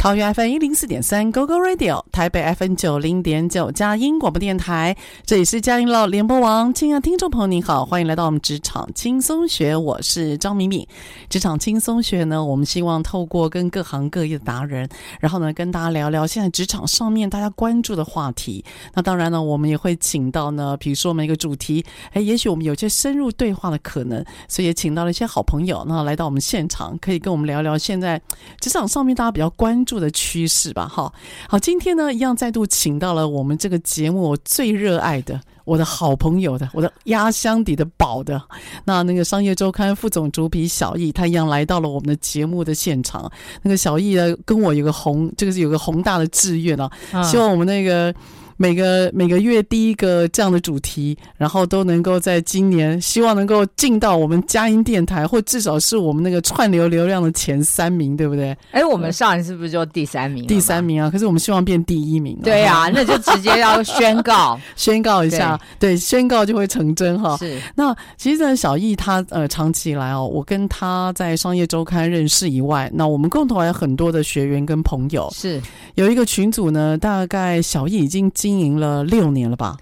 [0.00, 6.72] 桃园 FM 一零四点三 GoGo Radio，台北 FM 九零点九佳音广播电台，这里是佳音老联播网。
[6.72, 10.88] 亲爱的听众朋友，您好，欢迎来到我们职场轻松学，我是张敏敏。
[11.28, 14.88] 职场轻松学呢，我们希望透过跟各行各业的达人，
[15.20, 18.64] 然后呢，跟大家聊聊现在职场上面大家关注的话题。
[18.94, 28.18] 那当然呢，我们也会请到呢，比如说我们一个主题，哎，也许我们有些深入对话的可能，所以也请到了一些好朋友，那来到我们现场，可以跟我们聊聊现在
[28.60, 29.89] 职场上面大家比较关注。
[29.90, 31.12] 住的趋势吧，哈
[31.48, 38.40] 好，今天呢，一样再度请到了我们这个节目我最热爱的，我的好朋友的，我的压箱底的宝的，
[38.84, 43.28] 那那个商业周刊副总主笔小易，他一样来到了我们的节目的现场。
[43.62, 46.88] 那个小易呢，跟我有个宏，这个是有个宏大的志愿啊，
[47.24, 48.14] 希望我们那个。
[48.60, 58.54] 每个每个月第一个这样的主题，然后都能够在今年，希望能够进到我们佳音电台，或至少是我们那个串流流量的前三名，对不对？
[58.72, 60.46] 哎，我们上一次不是就第三名？
[60.46, 61.08] 第三名啊！
[61.08, 62.38] 可是我们希望变第一名。
[62.44, 67.38] 对呀、啊，那就直接要宣告， 宣告一下，对，对，宣告就会成真哈。
[67.38, 67.58] 是。
[67.74, 75.32] 那其实呢，小易他呃长期以来哦，我跟他在商业周刊认识以外，那我们共同还有很多的学员跟朋友。
[75.34, 75.58] 是。
[75.94, 78.49] 有一个群组呢，大概小易已经进。
[78.50, 79.76] 经营了六年了吧？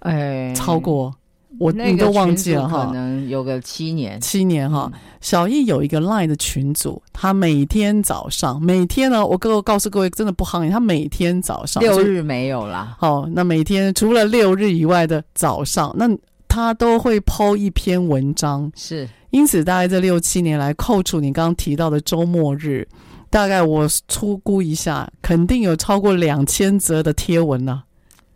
[0.00, 1.14] 哎，超过
[1.58, 4.92] 我你都忘记了哈，可能有个七年，七年哈。
[5.22, 12.94] 小易有一个 Line 的群组，他每天早上，每天呢，我各位告诉各位，真的不夯，他每天早上六日没有啦。
[12.98, 16.06] 好，那每天除了六日以外的早上，那
[16.46, 18.70] 他都会 po 一篇文章。
[18.76, 22.86] 是，因此大概这六七年来，扣除你刚刚提到的周末日。
[23.30, 27.82] 大概我粗估一下，肯定有超过两千则的贴文呢。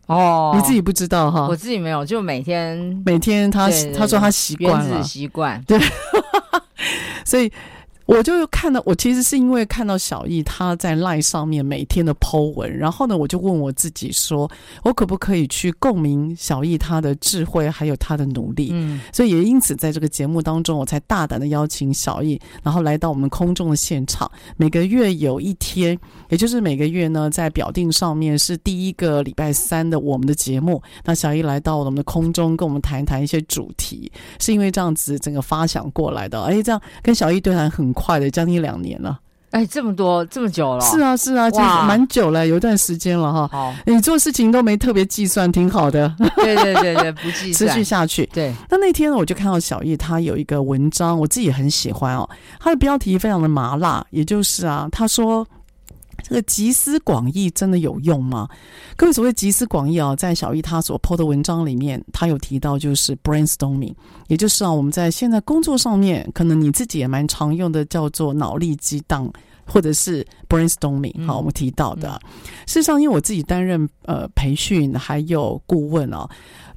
[0.06, 1.47] 哦，你自己不知道哈？
[1.48, 5.78] 我自己没有，就每天每天他他说他习惯了，习惯对，
[7.25, 7.50] 所以。
[8.07, 14.51] 我就看到，我其实是因为看到小易他在 LINE 上面每天的 po 文，然后呢，我就问我自己说，
[14.83, 18.71] 我可不可以去共鸣小易他的智慧，还有他的努力？
[18.73, 24.29] 嗯，所以也因此在这个节目当中，我才大胆的邀请小易，然后来到我们空中的现场。
[24.57, 25.97] 每个月有一天，
[26.29, 30.83] 也就是每个月呢，在表定上面是第一个礼拜三的我们的节目。
[31.05, 36.43] 那小易来到我们的空中，跟我们谈一谈一些主题，是因为这样子整个发想过来的。
[36.43, 37.91] 哎，这样跟小易对谈很。
[37.92, 39.19] 快的，将近两年了。
[39.50, 40.80] 哎，这么多，这么久了。
[40.80, 43.48] 是啊，是啊，其实蛮久了，有一段时间了哈。
[43.53, 46.14] 好，你做事情都没特别计算，挺好的。
[46.36, 48.24] 对对对对， 不计算，持续下去。
[48.33, 48.50] 对。
[48.71, 52.27] 那那天呢，我就看到小易他有一个文章，我自己也很喜欢哦。
[52.59, 55.47] 他的标题非常的麻辣，也就是啊，他说。
[56.22, 58.48] 这个集思广益真的有用吗？
[58.97, 63.95] 各位，所谓集思广益啊，在小易他所 po 的文章里面，他有提到就是 brainstorming，
[64.28, 69.30] 也就是啊，我们在现在工作上面，可能你自己也蛮常用的，叫做脑力激荡，
[69.66, 71.27] 或者是 brainstorming。
[71.27, 72.30] 好，我们提到的，嗯、
[72.66, 76.28] 事实上，因为我自己担任呃培训还有顾问啊。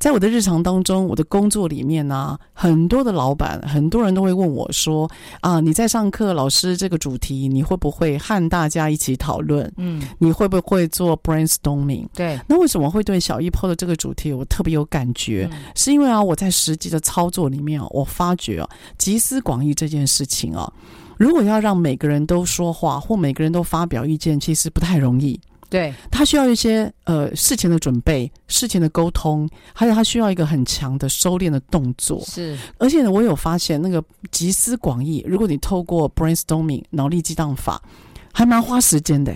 [0.05, 5.09] 在我的日常当中，我的工作里面呢、啊，很多的老板，很多人都会问我说
[5.41, 9.73] ：“啊，你在上课，老师这个主题，你会不会和大家一起讨论？
[9.77, 12.05] 嗯，你会不会做 brainstorming？
[12.13, 15.49] 对，那为什么会对小易 PO 的这个主题我特别有感觉？
[15.51, 18.69] 嗯、是因为啊，我在实际的操作里面啊，我发觉啊，
[18.99, 20.71] 集思广益这件事情啊，
[21.17, 32.21] 如果要让每个人都说话或每个人都发表意见，其实不太容易。”对，他需要一些呃事前的准备、事前的沟通，还有他需要一个很强的收敛的动作。
[32.25, 37.81] 是，而且呢，我有发现那个集思广益，如果你透过 brainstorming 脑力激荡法，
[38.31, 39.33] 还蛮花时间的。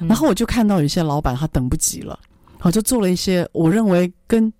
[0.00, 2.18] 嗯、然后我就看到有一些老板他等不及了，
[2.58, 4.52] 好就做了一些我认为跟。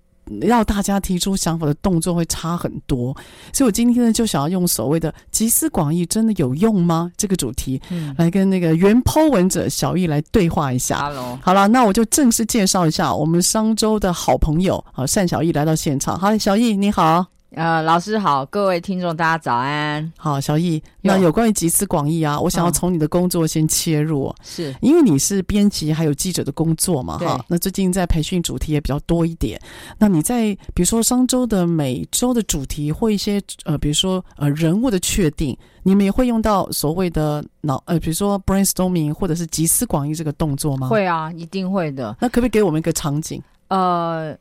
[0.43, 3.15] 要大家提出想法的动作会差很多，
[3.53, 7.11] 所以我今天呢就想要用所谓的集思广益真的有用吗？
[7.17, 10.99] 这个主题，嗯，来跟那个原 po 文者小易来对话一下。
[11.09, 16.19] Hello，好了，那我就正式介绍一下我们商周的好朋友啊，单小易来到现场。
[16.19, 17.27] 好，小易你好。
[17.57, 20.13] 呃，老师好，各位听众大家早安。
[20.17, 27.45] 好，小易，那有关于集思广益啊，我想要从你的工作先切入，嗯、是因为你是编辑还有记者的工作嘛，哈。
[27.49, 29.61] 那最近在培训主题也比较多一点。
[29.99, 40.89] 那你在比如说商周的每周的主题或一些呃，比如说呃人物的确定，你们也会用到所谓的脑呃，比如说 brainstorming 或者是集思广益这个动作吗？
[40.89, 42.17] 会啊，一定会的。
[42.21, 43.41] 那可不可以给我们一个场景？
[43.69, 44.37] 呃。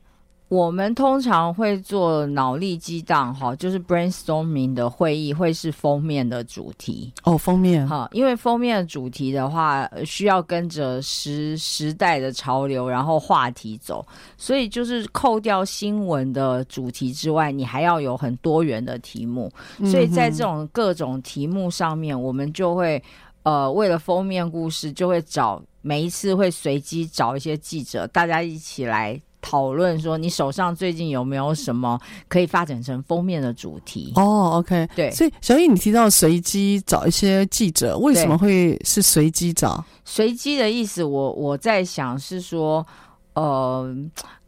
[0.54, 7.12] 我们通常会做脑力激荡，哈，就是 brainstorming 的会议会是封面的主题。
[7.24, 7.84] 哦，封面。
[7.88, 14.06] 哈，因为封面的主题的话，需要跟着时时代的潮流，然后话题走，
[14.36, 19.50] 所以就是扣掉新闻的主题之外，你还要有很多元的题目，
[19.90, 23.02] 所以在这种各种题目上面，我们就会
[23.42, 29.20] 呃，为了封面故事，就会找每一次会随机找一些记者，大家一起来。
[29.44, 34.10] 讨论说，你手上最近有没有什么可以发展成封面的主题？
[34.16, 35.10] 哦，OK，对。
[35.10, 39.84] 所以小易，你提到随机找一些记者，为什么会是随机找？
[40.06, 42.86] 随机的意思我，我我在想是说，
[43.34, 43.94] 呃，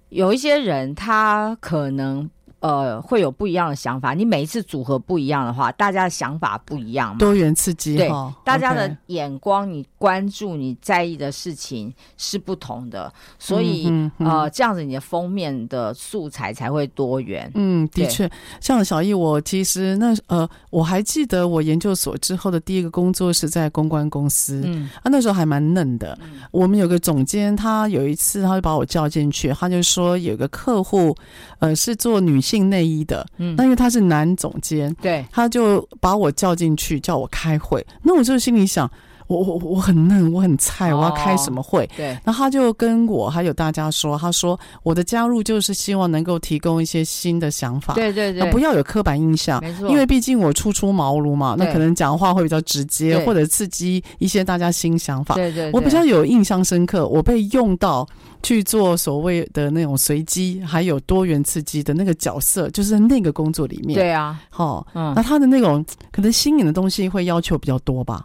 [0.09, 2.31] 有一些人他可能。
[2.67, 4.13] 呃，会有不一样的想法。
[4.13, 7.97] 你每一次组合不一样的话，大家的想法不一样嘛，多元刺激。
[7.97, 17.49] 对，哦、大家的眼光、你关注、你在意的事情是不同的，所以、嗯嗯、呃，这样子你的封面的素材才会多元。
[17.55, 18.29] 嗯，的确，
[18.61, 26.19] 像小易，我其实那呃，我还记得我研究所之后的第一个工作是在公关公司，嗯，啊，那时候还蛮嫩的。
[26.21, 31.15] 嗯、我们有个总监，他有一次他就把我叫进去，他就说有个客户，
[31.61, 32.56] 呃，是做女性。
[32.65, 37.85] 内衣的，嗯，那因为他是男总监，对，他就把我叫进去，叫我开会。
[38.03, 38.91] 那我就心里想，
[39.27, 41.85] 我我我很嫩，我很菜，我要开什么会？
[41.85, 55.35] 哦、对，然后他就跟我还有大家说，他说我的加入就是希望能够提供一些新的想法，对对对，不要有刻板印象，没错，因为毕竟我初出茅庐嘛，那可能讲话会比较直接，或者刺激一些大家新想法。
[55.35, 58.07] 对对，我比较有印象深刻，我被用到。
[58.43, 63.95] 去做所谓的那种随机，还有多元刺激的那个角色，就是在那个工作里面。
[63.95, 68.25] 对啊，好，嗯，那他的那种可能新颖的东西会要求比较多吧？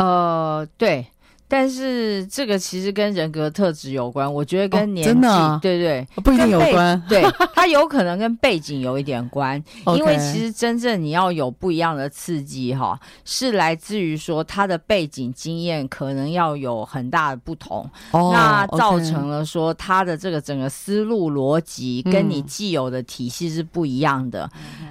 [0.00, 1.06] 呃，对。
[1.52, 7.24] 但是这个其实跟人格特质有关，我觉得跟年纪，哦真的啊、对对，不一定有关，对，
[7.56, 9.60] 它有可能跟背景有一点关，
[9.96, 24.48] 因为其实真正你要有不一样的刺激哈，是来自于说他的背景经验可能要有很大的不同，哦、那造成了说他的这个整个思路逻辑跟你既有的体系是不一样的，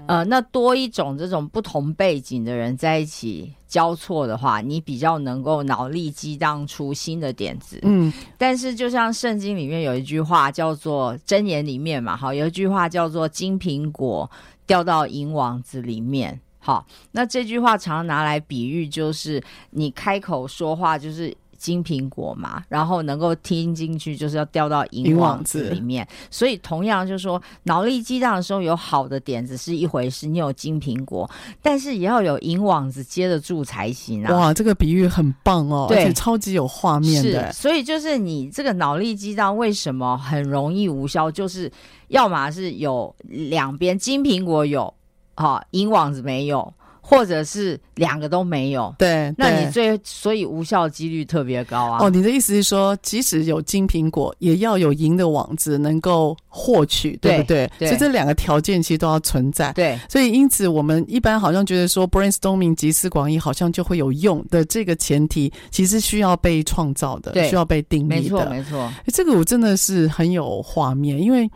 [0.07, 3.53] 嗯、呃，那多一种这种不同背景的人在一起。
[3.69, 7.79] 交错的话，你比较能够脑力激荡出新的点子。
[7.83, 14.29] 嗯，但是就像圣经里面有一句话叫做《箴言》里面嘛，好，有一句话叫做“金苹果
[14.65, 16.38] 掉到银网子里面”。
[16.59, 21.33] 好，那这句话常常拿来比喻，就是你开口说话就是。
[21.60, 26.08] 金苹果嘛，然后能够听进去，就是要掉到银网子里面。
[26.32, 31.30] 所以同样就是说，脑力激荡的时候有好的点子是一回事，你有金苹果，
[31.62, 34.34] 但是也要有银网子接得住才行啊！
[34.34, 37.51] 哇，这个比喻很棒哦，对，而且超级有画面的。
[37.51, 41.30] 是，所以就是你这个脑力激荡为什么很容易无效？
[41.30, 41.72] 就是
[42.08, 44.94] 要么是有两边金苹果有，
[45.36, 46.74] 哈，银网子没有。
[47.10, 51.98] 或者是两个都没有，对，那你最所以无效几率特别高啊。
[52.06, 57.68] 哦，你的意思是说，即使有金苹果，也要有银的网子能够获取，对不对？
[57.80, 59.74] 对，所以这两个条件其实都要存在。
[59.74, 68.16] 对，所以因此我们一般好像觉得说，brainstorming 集思广益好像就会有用的这个前提，其实需要被创造的，需要被定义的。
[68.16, 68.94] 没错，没错。
[69.08, 71.50] 这个我真的是很有画面，因为。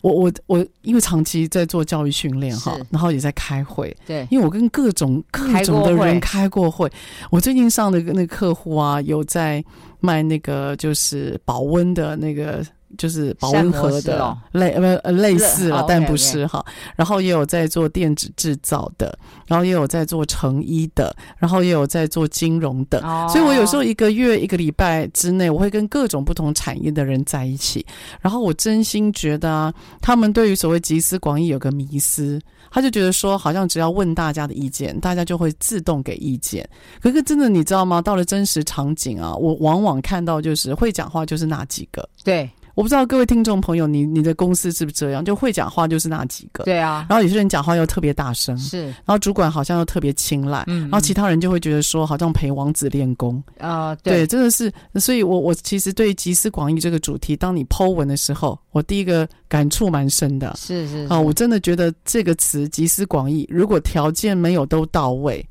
[0.00, 6.90] 我我我，因为长期在做教育训练哈，然后也在开会，对，因为我跟各种各种的人开过会。
[7.30, 9.64] 我最近上的那个客户啊，有在
[10.00, 12.64] 卖那个就是保温的那个
[12.96, 16.64] 就是保温盒的，哦、类呃呃类似了，哦、但不是哈。
[16.96, 19.16] 然后也有在做电子制造的，
[19.46, 23.00] 然后也有在做成衣的，然后也有在做金融的。
[23.00, 27.84] 哦、所以我有时候一个月、一个礼拜之内，我会跟各种不同产业的人在一起。
[28.20, 32.40] 然后我真心觉得啊，他们对于所谓集思广益有个迷思，
[32.70, 36.68] 他就觉得说，好像只要问大家的意见，大家就会自动给意见。
[37.00, 38.00] 可是真的，你知道吗？
[38.00, 42.08] 到了真实场景啊，我往往看到就是会讲话就是那几个。
[42.24, 42.48] 对。
[42.78, 45.24] 我不知道各位听众朋友，你你的公司是不是这样？
[45.24, 47.04] 就会讲话就是那几个，对啊。
[47.08, 48.84] 然后有些人讲话又特别大声，是。
[48.84, 50.82] 然后主管好像又特别青睐，嗯。
[50.82, 54.72] 然后其他人就会觉得说，好像陪王子练功啊，呃，对，真的是。
[54.94, 65.44] 所以我我其实对集思广益这个主题，当你 Po 文的时候，我第一个感触蛮深的，是是，是啊，我真的觉得这个词集思广益，如果条件没有都到位。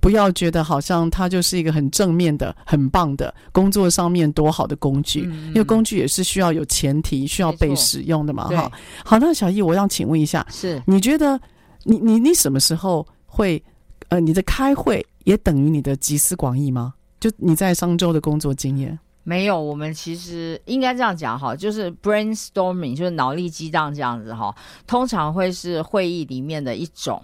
[0.00, 8.48] 不要觉得好像它就是一个很正面的、很棒的工作上面多好的工具，嗯、因为工具也是需要有前提、需要被使用的嘛。
[8.48, 8.72] 哈，
[9.04, 11.38] 好，那小易，我要请问一下，是你觉得
[11.84, 13.62] 你你你什么时候会
[14.08, 16.94] 呃，你的开会也等于你的集思广益吗？
[17.20, 18.98] 就你在商周的工作经验？
[19.22, 24.52] 没有，我们其实应该这样讲哈，就是 brainstorming，就是脑力激荡这样子哈，
[24.86, 27.22] 通常会是会议里面的一种。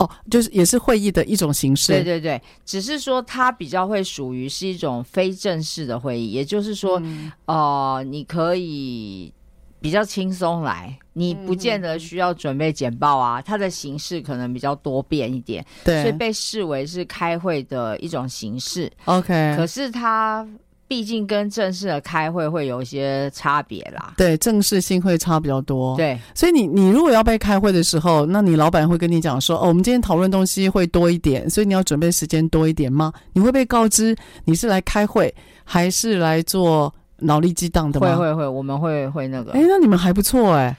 [0.00, 1.92] 哦，就是也是会议的一种形式。
[1.92, 9.32] 对对对，只是说它比较会属于是一种非正式的会议，也就是说，嗯、呃，你可以
[9.80, 18.90] 比较轻松来，你不见得需要准备简报啊，它的形式可能比较多变一点，对，所以被视为是开会的一种形式。
[19.04, 20.48] OK，可是它。
[20.90, 25.96] 毕竟跟正式的开会会有一些差别啦，对，正式性会差比较多。
[25.96, 33.12] 对，所以你你如果要被开会的时候，那你老板会跟你讲说，哦，我们今天讨论东西会多一点，所以你要准备时间多一点吗？
[33.34, 34.16] 你会被告知
[34.46, 35.32] 你是来开会
[35.62, 38.16] 还是来做脑力激荡的吗？
[38.16, 39.52] 会会会，我们会会那个。
[39.52, 40.76] 哎，那你们还不错哎。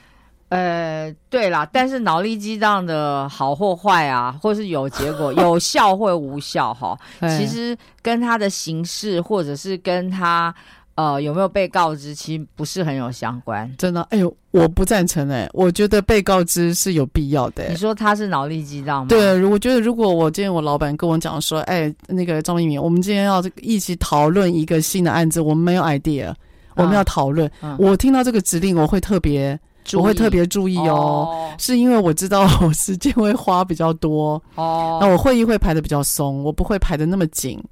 [0.54, 10.54] 呃，对啦，但是脑力激荡的好或坏啊， 或是有结果、 有效或无效哈，其实跟他的形式或者是跟他
[10.94, 13.66] 呃有没有被告知，其实不是很有相关。
[13.78, 17.68] 真的，哎呦，我不赞成哎，我觉得被告知是有必要的。
[17.70, 19.06] 你说他是脑力激荡吗？
[19.08, 26.34] 对，我觉得如果我今天我老板跟我讲说，哎，那个张明敏，我们今天要一起讨论一个新的案子，我们没有 idea，
[26.76, 29.58] 我们要讨论，嗯、我听到这个指令，我会特别。
[29.94, 30.84] 我会特别注意哦，
[31.28, 37.62] 哦，是因为我知道我时间会花比较多哦，那我会议会排的比较松，我不会排的那么紧，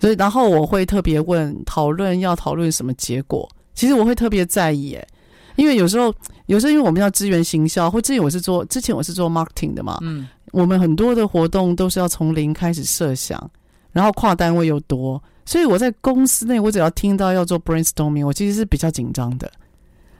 [0.00, 5.06] 所以然后我会特别问讨论要讨论什么结果，其实我会特别在意诶，
[5.56, 6.12] 因为有时候
[6.46, 13.38] 有时候因为我们要支援行销，或之前我是做之前我是做 marketing 的嘛，嗯，我们很多的活动都是要从零开始设想，
[13.92, 19.50] 然后跨单位又多，所以我在公司内我只要听到要做 brainstorming，我其实是比较紧张的。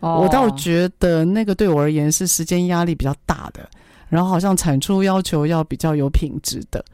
[0.00, 0.22] Oh.
[0.22, 3.68] 我倒觉得那个对我而言是时间压力比较大的，
[4.08, 6.84] 然后好像产出要求要比较有品质的。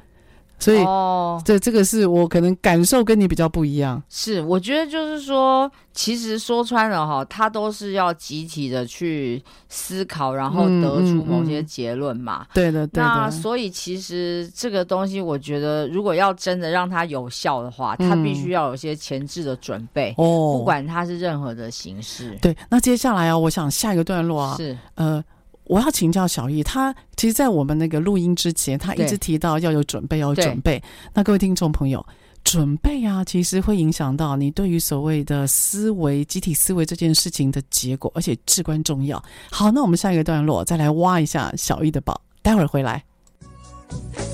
[0.58, 4.02] 所以，哦，这这个是我可能感受跟你比较不一样。
[4.08, 12.46] 是，我觉得就是说，其实说穿了哈，他都是要集体的去思考，然后得出某些结论嘛。
[12.54, 13.02] 对的，对的。
[13.02, 20.14] 那所以其实这个东西，我觉得如果要真的让它有效的话，它必须要有些前置的准备。
[20.16, 22.38] 哦，不管它是任何的形式。
[22.40, 25.22] 对，那接下来啊，我想下一个段落啊，是呃。
[25.64, 30.82] 我要请教小易，他其实，在我们那个录音之前，他一直提到要有准备，要有准备。
[31.14, 32.04] 那各位听众朋友，
[32.42, 39.22] 准备啊，其实会影响到你对于所谓的思维、集体思维这件事情的结果，而且至关重要。
[39.50, 43.02] 好，那我们下一个段落再来挖一下小易的宝，待会儿回来。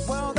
[0.09, 0.35] Well,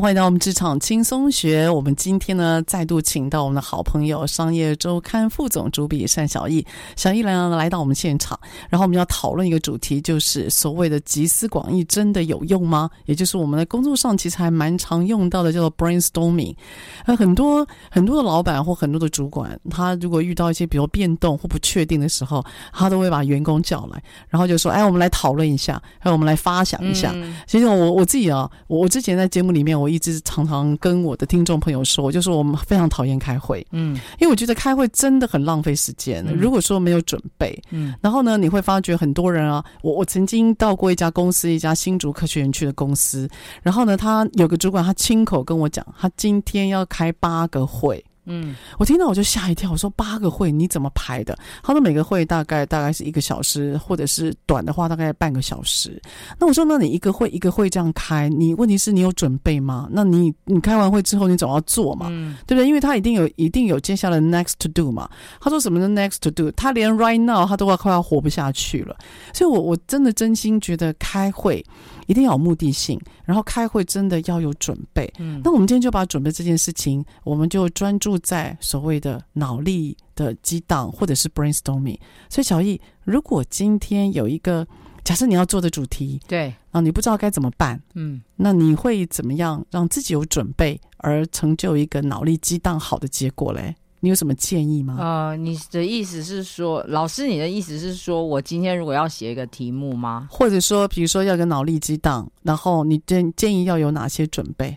[0.00, 1.68] 好，欢迎到我们职场轻松学。
[1.68, 6.66] 我们今天呢，再度请到我们的好朋友，商业周刊副总主笔单小艺。
[6.96, 8.40] 小艺来来到我们现场，
[8.70, 12.88] 然后我们要讨论一个主题，就是所谓的集思广益真的有用吗？
[13.04, 16.56] 也就是我们的工作上其实还蛮常用到的，叫做 brainstorming。
[17.04, 22.42] 呃，很多很多的老板或很多的主管，他如果遇到一些比如变动或不确定的时候，
[22.72, 27.12] 他都会把员工叫来，然后就说：“哎，我们来讨论一下，还有我们来发想一下。
[27.14, 29.50] 嗯”其实我我自己啊，我我之前在节目。
[29.50, 36.24] 里面我一直常常跟我的听众朋友说，就是我们非常讨厌开会，嗯，因为我觉得开会真的很浪费时间。
[36.26, 43.28] 嗯、如果说没有准备，嗯，然后呢，你会发觉很多人啊，我我曾经到过一家公司，一家新竹科学园区的公司，
[43.62, 48.04] 然后呢，他有个主管，他亲口跟我讲，他今天要开八个会。
[48.30, 51.36] 嗯，我听到我就吓一跳，我说八个会你怎么排的？
[51.62, 56.00] 他说每个会大概大概是一个小时，或者是短的话大概半个小时。
[56.38, 59.88] 那我说，那你一个会一个会这样开，你问题是你有准备吗？
[59.90, 62.66] 那你你开完会之后你总要做嘛，嗯、对不对？
[62.66, 65.08] 因为他一定有一定有接下来 next to do 嘛。
[65.40, 66.50] 他说什么的 next to do？
[66.52, 68.96] 他连 right now 他都快快要活不下去了。
[69.34, 71.64] 所以我我真的真心觉得开会。
[72.10, 75.08] 一定要有目的性，然后开会真的要有准备。
[75.20, 81.96] 嗯，那我们今天就把准备这件事情，我们就专注在所谓的脑力的激荡，或者是 brainstorming。
[82.28, 84.66] 所以小易，如果今天有一个
[85.04, 93.76] 假设你要做的主题，对啊，你不知道该怎么办，嗯，那你会怎么样让自己有准备，而成就一个脑力激荡好的结果嘞？
[94.00, 94.96] 你有什么建议吗？
[94.98, 100.26] 呃，你的意思是说，老师，你的意思是说我今天如果要写一个题目吗？
[100.30, 104.76] 或者说，比如说要个脑力激荡，然后你建建议要有哪些准备？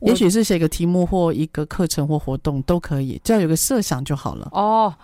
[0.00, 4.48] 也许是写个题目或一个课程或活动都可以，只要有个设想就好了。
[4.52, 4.94] 哦，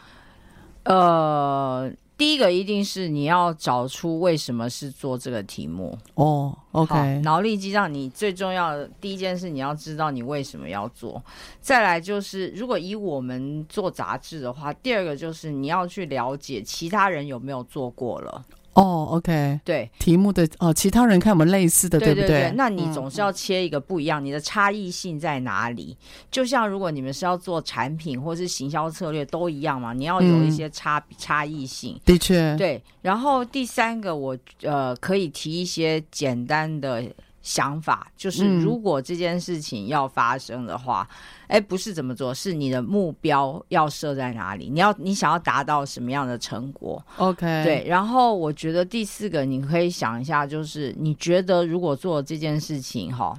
[0.84, 1.90] 呃。
[2.20, 6.54] 第一个一定是你要找出为什么是做这个题目哦。
[6.72, 11.24] Oh, OK，脑力激荡，你最重要的第一件事，你要知道你为什么要做。
[11.62, 18.44] 再来就是，如果以我们做杂志的话，第二个就是你要去了解其他人有没有做过了。
[18.74, 22.52] 哦、oh,，OK，对，题目的哦，其他人看我们类似的，对，对不对？
[22.56, 25.96] 那你总是要切一个不一样，嗯、你的差异性在哪里？
[26.30, 32.00] 就像如果你们是要做产品或是行销策略都一样嘛，你要有一些差、嗯、差异性。
[32.04, 32.80] 的确，对。
[33.02, 37.04] 然后第三个，我呃可以提一些简单的。
[37.50, 41.04] 想法就是，如果这件事情要发生的话，
[41.48, 44.70] 哎、嗯，不是怎么做，是你的目标要设在哪里？
[44.70, 47.84] 你要你想要达到什么样的成果？OK，对。
[47.88, 53.36] 然后我觉得第四个，你可以想一下，就是你觉得如果做这件事情，哈，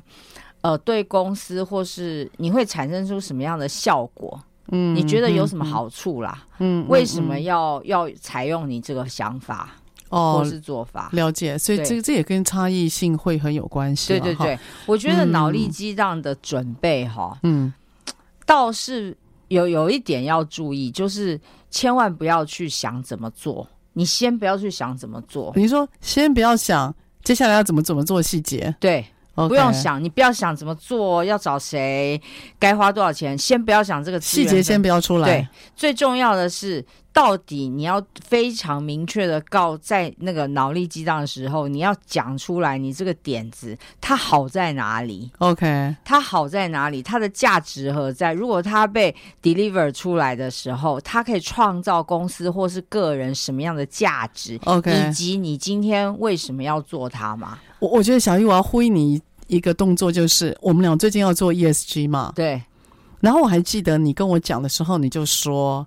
[0.60, 4.38] 呃，对公司或是你会产生出什么样的效果？
[4.74, 6.46] 嗯，你觉得有什么好处啦？
[6.60, 9.72] 嗯，为什么要、嗯、要采用你这个想法？
[10.12, 14.10] 哦，或是做法了解，所以这这也跟差异性会很有关系。
[14.10, 17.74] 对对对，我觉得脑力激荡的准备哈，嗯，
[18.46, 25.52] 倒是有有一点要注意，就是千万不要去想怎么做，你先不要去想怎么做。
[25.56, 26.94] 你说先不要想
[27.24, 29.04] 接下来要怎么怎么做细节，对。
[29.34, 29.48] Okay.
[29.48, 32.22] 不用想，你不要想怎么做，要找谁，
[32.60, 35.28] 该花多少钱，先不要想这个细节，先不要出来。
[35.28, 47.04] 对，最重要的是，到底你要非常明确的告，在那个脑力激荡的时候，你要讲出来，你这个点子它好在哪里？OK，它好在哪里？
[47.04, 48.32] 它的价值何在？
[48.34, 57.60] 如果它被 deliver 出来的时候，它可以创造公司或是个人什么样的价值？OK，以及你今天为什么要做它吗？
[57.80, 62.32] 我我觉得小玉，我要呼应你一个动作，就是我们俩最近要做 ESG 嘛。
[62.36, 62.62] 对。
[63.20, 65.86] 然后我还记得你跟我讲的时候，你就说，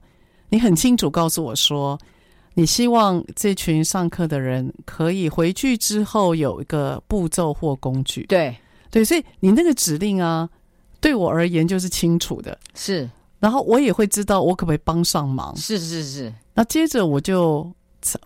[0.54, 1.98] 你很清楚告诉我说，
[2.54, 8.24] 你希望这群上课的人可以回去之后有一个步骤或工具。
[8.26, 8.56] 对。
[8.88, 10.48] 对，所以你那个指令啊，
[11.00, 12.56] 对我而言就是清楚的。
[12.72, 13.10] 是。
[13.40, 15.56] 然后我也会知道我可不可以帮上忙。
[15.56, 16.32] 是是是。
[16.54, 17.68] 那接着我就，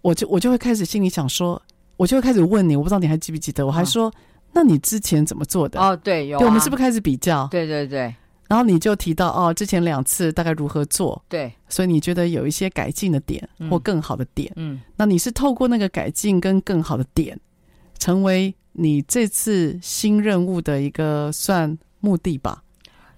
[0.02, 1.60] 我就我就会开始心里想说。
[1.96, 3.66] 我就会开始问你，我不知道你还记不记得？
[3.66, 4.12] 我还说，哦、
[4.52, 5.80] 那你之前怎么做的？
[5.80, 6.40] 哦，对，有、啊。
[6.40, 7.48] 对，我们是不是开始比较？
[7.50, 8.14] 对对对。
[8.48, 11.22] 然后你就提到哦，之前两次大概如何做？
[11.28, 11.52] 对。
[11.68, 14.50] 所以你觉得有一些改进的点或更好的点？
[14.56, 14.80] 嗯。
[14.96, 17.38] 那你是透过那个改进跟更好的点，
[17.98, 22.64] 成为你这次新任务的一个算目的吧？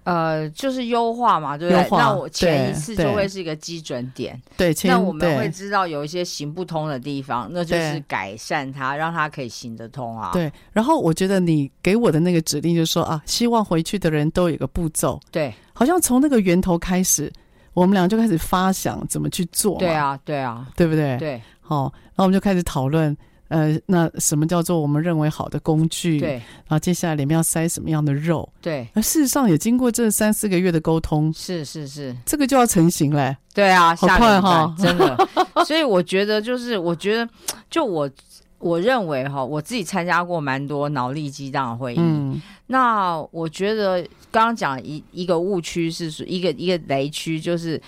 [0.03, 1.87] 呃，就是优化嘛，对不对？
[1.91, 4.73] 那我前一次就会是一个基准点，对。
[4.85, 10.31] 那我们会知道有一些行不通的地方，那就是改善它，让它可以行得通啊。
[10.33, 10.51] 对。
[10.71, 15.19] 然后我觉得你给我的那个指令就是说啊，希望回去的人都有个步骤。
[15.31, 15.53] 对。
[15.73, 17.31] 好像从那个源头开始，
[17.73, 19.77] 我们俩就开始发想怎么去做。
[19.77, 21.17] 对啊，对啊，对不对？
[21.17, 21.41] 对。
[21.59, 23.15] 好，然后我们就开始讨论。
[23.51, 26.17] 呃，那什么叫做我们认为好的工具？
[26.17, 28.47] 对，然后接下来里面要塞什么样的肉？
[28.61, 33.35] 对，而事实上也经过这三四个月的沟通，是是是，这个就要成型嘞。
[33.53, 35.27] 对啊，好快哈，真的。
[35.67, 37.27] 所以我觉得就是，我觉得
[37.69, 38.09] 就我
[38.57, 41.97] 我认为哈，我自己参加过蛮多脑力激荡的会议。
[41.99, 47.81] 嗯，那我觉得刚刚讲一一个误区是说一个一个雷区，就是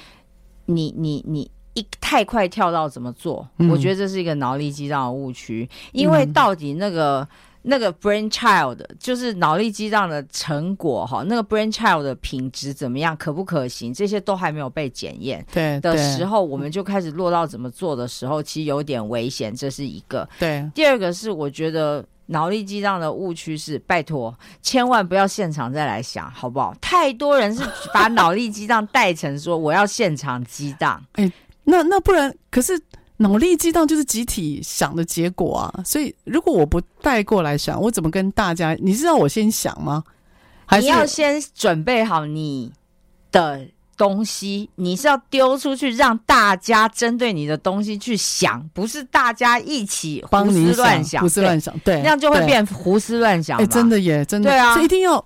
[0.65, 1.49] 你你你。
[1.73, 3.47] 一太快跳到怎么做？
[3.57, 7.27] 嗯、我觉得这是一个脑力激荡的误区，因为到底那个、嗯、
[7.63, 15.45] 那个 brain child 就是脑力激荡的成果哈，那个 brain child 的品质怎么样，可不可行，这些都还没有被检验。
[15.51, 20.27] 对的时候，我们就开始落到怎么做的时候，其实有点危险，这是一个。
[20.39, 22.05] 对，第二个是我觉得。
[22.27, 26.73] 脑力激荡的误区是，拜托，千万不要现场再来想，好不好？
[26.79, 27.61] 太多人是
[27.93, 31.29] 把脑力激荡带成说我要现场激荡，哎，
[31.65, 32.79] 那那不然，可是
[33.17, 35.83] 脑力激荡就是集体想的结果啊。
[35.85, 38.75] 所以如果我不带过来想，我怎么跟大家？
[38.81, 40.03] 你是让我先想吗？
[40.65, 42.71] 还是你要先准备好你
[43.31, 43.67] 的？
[43.95, 53.59] 东西你是要丢出去，让大家针对你的东西去想，不是大家一起胡思乱想，胡思乱想，对，那样就会变胡思乱想。
[53.59, 55.23] 哎，真的耶，真的，对啊，一定要，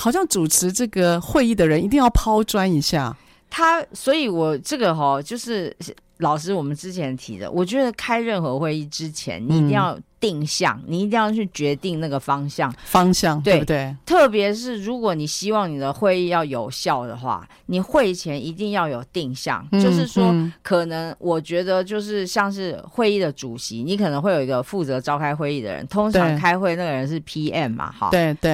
[0.00, 3.16] 好像主持这个会议的人一定要抛砖一下。
[3.50, 5.74] 他，所以我这个哈、哦，就是
[6.18, 13.96] 老师我们之前提的，我觉得开任何会议之前，你一定要定向，嗯、你一定要去决定那个方向，方向对，对不对？
[14.04, 28.52] 特别是如果你希望你的会议要有效的话，你会前一定要有定向，嗯、就是说，嗯、可能我觉得就是像是会议的主席，你可能会有一个负责召开会议的人，通常开会那个人是 PM 嘛，哈，对对，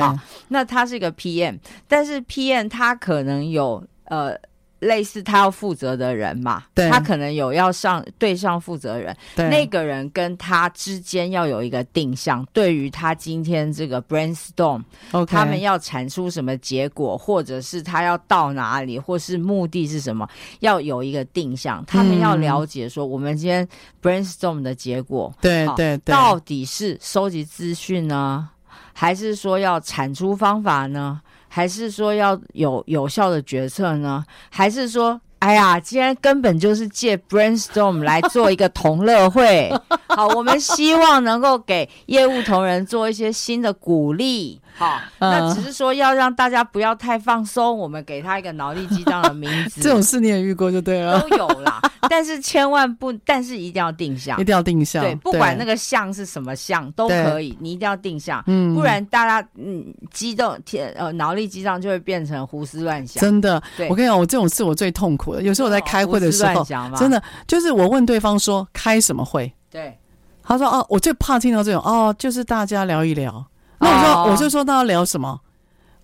[0.49, 4.39] 那他是一个 PM，但是 PM 他可能有呃。
[4.85, 15.27] 类似他要负责的人嘛，对他可能有要上对上负责人，对那个人跟他之间要有一个定向，对于他今天这个 brainstorm，Okay.
[15.27, 20.29] 他们要产出什么结果，或者是他要到哪里，或是目的是什么，
[20.61, 21.85] 要有一个定向。
[21.87, 23.67] 他们要了解说，我们今天
[24.03, 28.49] brainstorm 的结果，对对对，到底是收集资讯呢，
[28.93, 31.21] 还是说要产出方法呢？
[31.55, 34.25] 还是说要有有效的决策呢？
[34.51, 39.73] 还是说，哎呀，今天根本就是借 brainstorm 来做一个同乐会？
[40.09, 44.61] 好，我们希望能够给业务同仁做一些新的鼓励。
[44.77, 49.81] 好，那只是说要让大家不要太放松，我们给他一个脑力激荡的名字。
[49.83, 51.81] 这种事你也遇过就对了，都有啦。
[52.11, 55.03] 但是千万不，但是一定要定向，一定要定向。
[55.03, 58.43] 对，不管那个向是什么向都可以，你一定要定向。
[58.47, 63.21] 嗯，不然大家嗯激动天呃脑力激荡就会变成胡思乱想。
[63.23, 65.43] 真的，我跟你讲，我这种事我最痛苦的。
[65.43, 66.65] 有时候我在开会的时候，
[66.97, 69.97] 真的就是我问对方说开什么会，对，
[70.43, 73.45] 他说哦，我最怕听到这种哦，就是大家聊一聊。
[73.85, 75.39] 那我说，我就说，大家聊什么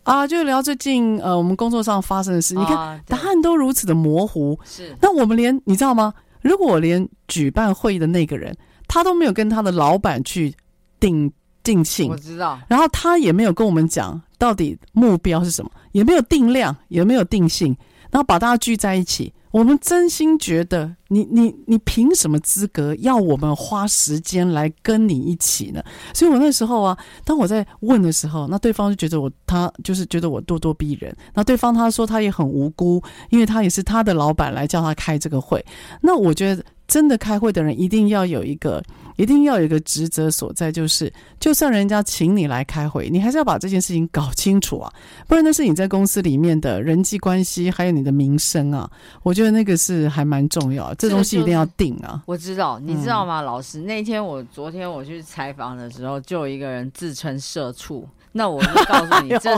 [0.02, 0.26] 啊？
[0.26, 2.54] 就聊最近呃，我们工作上发生的事。
[2.54, 4.94] 你看答案都如此的模糊，是。
[5.00, 6.12] 那我们连你知道吗？
[6.42, 10.54] 如果我连举办会议的那个人，他都没有跟他的老板去
[10.98, 11.30] 定
[11.62, 12.58] 定性，我知道。
[12.68, 17.76] 然后他也没有跟我们讲到底目标是什么，也没有定量，也没有定性，
[18.10, 19.32] 然后把大家聚在一起。
[19.50, 25.82] 我们真心觉得你，你你凭什么资格要我们花时间来跟你一起呢？
[26.14, 31.14] 所以我那时候啊，当我在问的时候，那对方就觉得我他就是觉得我咄咄逼人。
[31.34, 35.64] 那对方他说他也很无辜，因为他也是他的老板来叫他开这个会。
[36.00, 36.64] 那我觉得。
[36.90, 38.82] 真的开会的人一定要有一个，
[39.20, 44.90] 一定要有一个职责所在，就是就算人家请你来开会，你还是要把这件事情搞清楚啊，
[45.28, 48.90] 不然那是你在公司里面的人际关系，还有你的名声啊。
[49.22, 52.22] 我觉得那个是还蛮重要，这东西一定要定啊。
[52.24, 53.82] 我知道，你知道吗，老师？
[53.82, 58.08] 那天我昨天我去采访的时候，就有一个人自称社畜。
[58.32, 59.50] 那我就告诉你， 这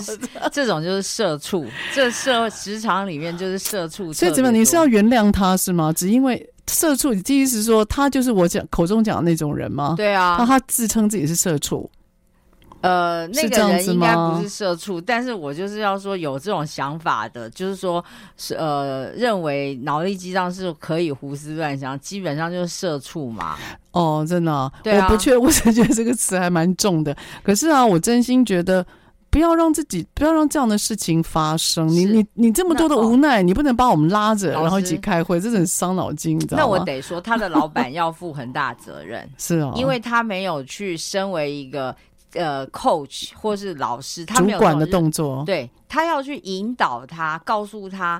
[0.50, 4.10] 这种就是社畜，这社职场里面就是社畜。
[4.14, 5.92] 所以怎么你是要原谅他是吗？
[5.92, 9.94] 只因为社畜，你意思是说他就是我讲口中讲的那种人吗？
[9.96, 11.90] 对啊，那他自称自己是社畜。
[12.80, 18.04] 呃，那个人应该不是社畜，但是我就是要说有这种想法的，就是说
[18.36, 23.56] 是呃，认为脑力激荡是可以胡思乱想，基本上就是社畜嘛。
[23.92, 27.16] 哦，真的、啊，对啊、我不确，我只觉得这个词还蛮重的。
[27.44, 28.84] 可是啊，我真心觉得
[29.32, 31.88] 不要让自己，不要让这样的事情发生。
[31.88, 36.62] 你你你这么多的无奈，你不能把我们拉着，然后一起开会，这很伤脑筋，你知道吗？
[36.62, 41.96] 那我得说，他的老板要负很大责任， 是哦，因为他没有去身为一个。
[42.34, 48.18] 呃，coach 或是老师，他没有主管的动作，对，他要去引导他，告诉他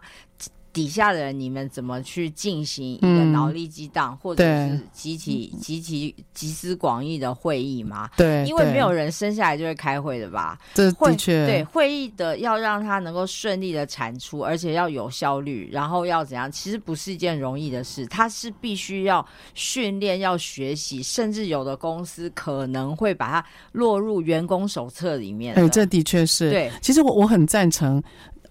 [0.73, 8.09] 底下的人，你们怎么去进行一个脑力激荡，嗯、或者是集体集体集思广益的会议吗？
[8.17, 10.59] 对，因为没有人生下来就会开会的吧？
[10.73, 16.51] 这的确，对，会议的要让它能够顺利的产出，而且要有效率，然后要怎样？
[16.51, 25.55] 其实不是一件容易的事，它是必须要训练、要学习，甚至有的公司可能会把它落入员工手册里面。
[25.55, 26.51] 哎，这的确是。
[26.51, 28.03] 对，其实我我很赞成。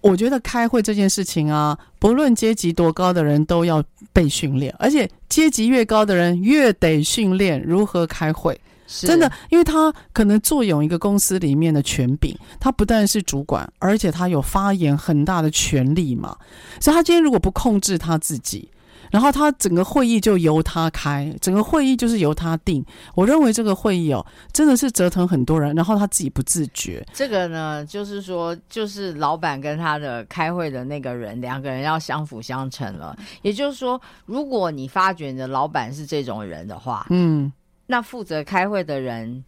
[0.02, 8.60] 我觉得开会这件事情啊，不论阶级多高的人都要被训练，而且阶级越高的人越得训练如何开会。
[8.86, 16.36] 真的，因为他可能坐拥一个公司里面的权柄，他不但是主管，而且他有发言很大的权力嘛。
[16.78, 18.68] 所以，他今天如果不控制他自己。
[19.10, 22.84] 然后他整个会议就由他开，整个会议就是由他定。
[23.14, 27.04] 我认为这个会议哦，真的是折腾很多人，然后他自己不自觉。
[27.12, 33.16] 这个呢，就是说，就是老板跟他的开会的那个人，两个人要相辅相成了。
[33.42, 37.52] 也就是说，如果你发觉你的老板是这种人的话，嗯，
[37.86, 39.44] 那负责开会的人，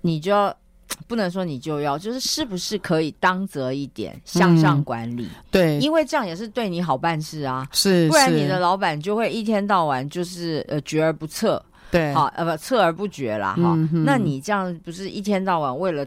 [0.00, 0.56] 你就要。
[1.06, 5.24] 不能说你就要，就是是不是可以当责一点，向上管理？
[5.24, 7.66] 嗯、对，因为这样也是对你好办事啊。
[7.72, 13.74] 是，不然你的老板就会一天到晚就是呃决而不策，对，好呃不策而不决啦哈。
[13.76, 16.06] 嗯、那你这样不是一天到晚为了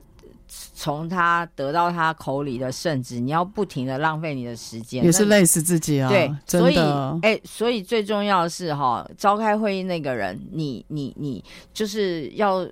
[0.73, 6.09] 从他得到他口里的圣旨，你要不停的浪费你的时间，也是累死自己啊。
[6.09, 6.77] 对，所以
[7.21, 12.67] 哎、欸，所以最重要的是哈，召开会议那个人，你你你就是要。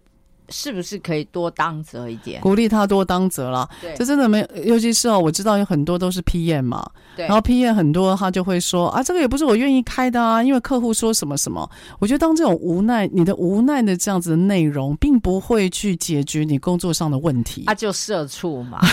[0.50, 2.42] 是不是可以多当责一点？
[2.42, 3.68] 鼓励他多当责了。
[3.82, 6.86] 对，这真的没，尤其是哦，我知道有很多都是 PM 嘛。
[7.16, 7.26] 对。
[7.26, 11.70] 然后 PM 很多，他就会说啊，这个也不是我愿意开的啊，因为客户说什么什么。
[12.00, 17.64] 我觉得当这种无奈，你的无奈的这样子的内容，并不会去解决你工作上的问题。
[17.68, 18.80] 他就社畜嘛。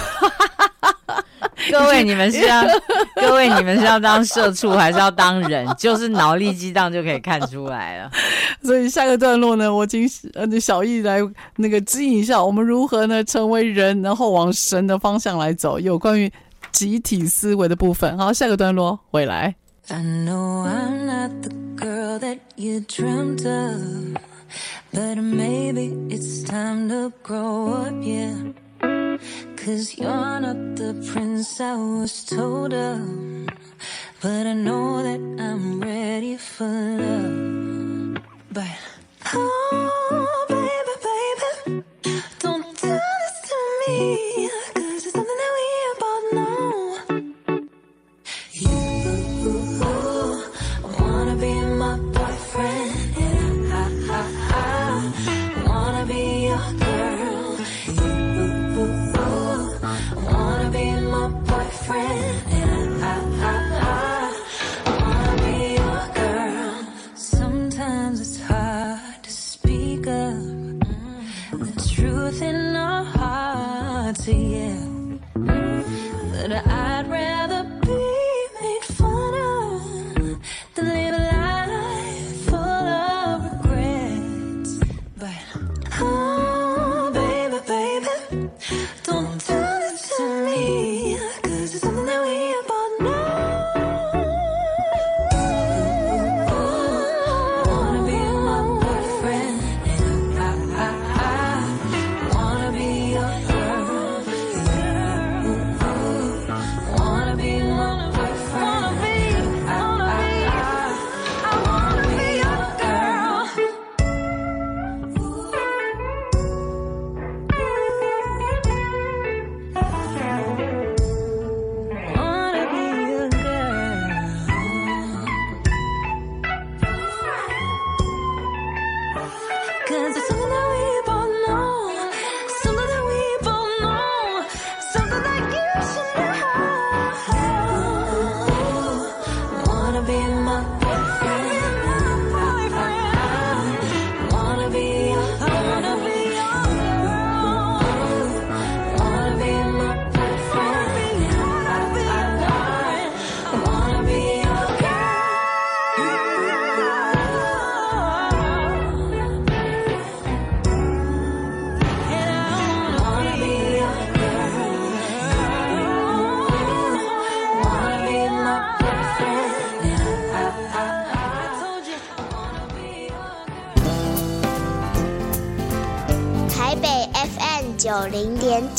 [1.71, 2.63] 各位，你们是要
[3.17, 5.67] 各位，你们是要当社畜还是要当人？
[5.77, 8.11] 就是脑力激荡就可以看出来了。
[8.63, 11.21] 所以下个段落呢，我请呃小易来
[11.57, 16.33] 那个指引一下，我们如何呢成为人，然后往神的方向来走，有关于
[16.71, 18.17] 集体思维的部分。
[18.17, 19.55] 好，下个段落回来。
[19.89, 24.17] I know I'm not the girl that you dreamt of,
[24.93, 28.55] but maybe it's time to grow up, yeah.
[29.65, 33.47] Cause you're not the prince I was told of,
[34.21, 38.25] but I know that I'm ready for love.
[38.51, 38.67] But
[39.33, 41.85] oh, baby, baby,
[42.41, 44.32] don't do this to me.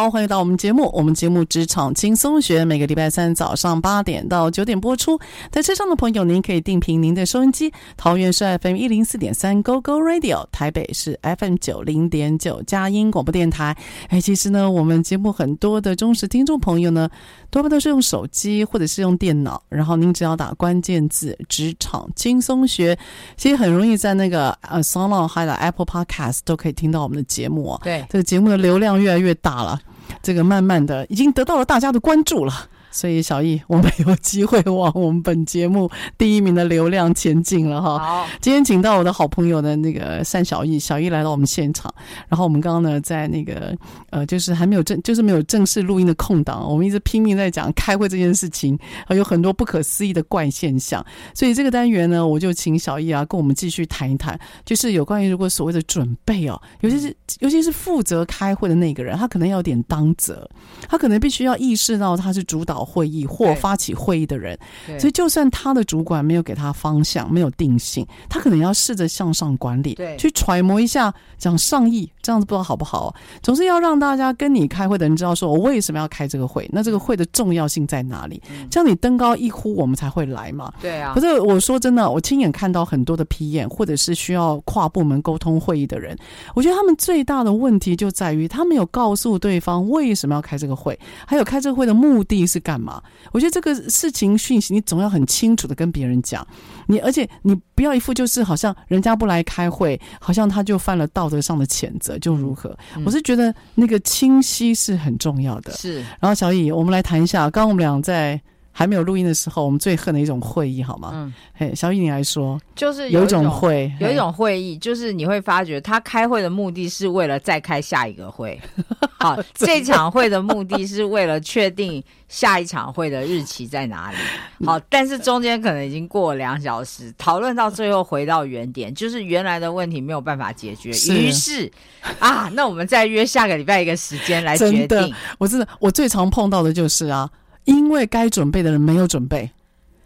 [0.00, 0.90] 好，欢迎到我们节目。
[0.94, 5.20] 我们节目《职场轻松学》，每个礼拜三早上八点到九点播出。
[5.50, 7.70] 在车上的朋友，您可以定频您的收音机。
[7.98, 13.76] 桃园是 FM 一零四点三 Go Go Radio，台北是 FM 九零点九佳音广播电台。
[14.08, 17.06] 哎，其实呢，我们节目很多的忠实听众朋友呢，
[17.50, 22.98] 多半都是用手机或者是用电脑，然后您只要打关键字“职场轻松学”，
[23.36, 27.80] 其实很容易在那个呃 SoundOn 还有 Apple Podcast 都可以听到我们的节目哦。
[27.84, 29.50] 对，这个节目的流量越来越大。
[29.60, 29.78] 了，
[30.22, 32.68] 这个慢慢的已经得到了大家的关注了。
[32.90, 37.98] 所以小易，我们有机会往我们本节目第一名的流量前进了哈。
[37.98, 41.92] 好，今天请到我的好朋友的那个单小易，小易来到我们现场。
[42.28, 43.76] 然后我们刚刚呢，在那个
[44.10, 48.76] 呃，就是还没有正，就是没有正式录音的空档，我们一直拼命在讲开会这件事情，
[49.10, 51.04] 有很多不可思议的怪现象。
[51.32, 60.48] 所以这个单元呢，我就请小易啊，跟我们继续谈一谈，就是有关于如果所谓的准备哦，尤其是尤其是负责开会的那个人，他可能要有点当责，
[60.88, 62.79] 他可能必须要意识到他是主导。
[62.84, 64.58] 会议或发起会议的人，
[64.98, 73.14] 所以就算他的主管没有给他方向，没有定性，他可能要试着向上管理，对，去揣摩一下，讲上意，这样子不知道好不好？
[73.42, 78.40] 总是要让大家跟你开会的人知道，说我为什么要开这个会，那这个会的重要性在哪里？
[78.70, 80.72] 这样你登高一呼，我们才会来嘛。
[80.80, 81.12] 对啊。
[81.14, 86.16] 可是我说真的，我亲眼看到很多的批验或者是需要跨部门沟通会议的人，
[86.54, 93.02] 我觉得他们最大的问题就在于，他没有告诉对方为什么要开这个会，还有开这个会的目的是干嘛？
[93.32, 96.46] 我觉得这个事情讯息，你总要很清楚的跟别人讲。
[96.86, 102.76] 你而且你不要一副就是好像人家不来开会，好像他就犯了道德上的谴责，就如何？
[102.96, 105.72] 嗯、我是觉得那个清晰是很重要的。
[105.72, 105.96] 是。
[106.20, 108.40] 然后小乙，我们来谈一下，刚刚我们俩在
[108.72, 111.10] 还没有录音的时候，我们最恨的一种会议，好吗？
[111.14, 111.34] 嗯。
[111.54, 118.58] 嘿，小雨，你来说，就是有一种会，有一种会议，就是你会发觉他开会的目的是为了再开下一个会。
[119.20, 124.16] 好，这场会的目的是为了确定下一场会的日期在哪里。
[124.64, 130.88] 好，但是中间可能已经过了两小时，讨论到最后回到原点，就是原来的问题没有办法解决。
[130.88, 131.70] 于是
[132.18, 135.14] 啊，那我们再约下个礼拜一个时间来决定。
[135.36, 137.28] 我真的，我最常碰到的就是啊，
[137.64, 139.50] 因为该准备的人没有准备。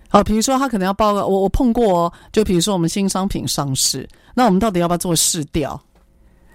[0.09, 5.81] 好，比如说他可能要报告，我我碰过哦，就比如说我们新商品上市，那我们到底要不要做市调？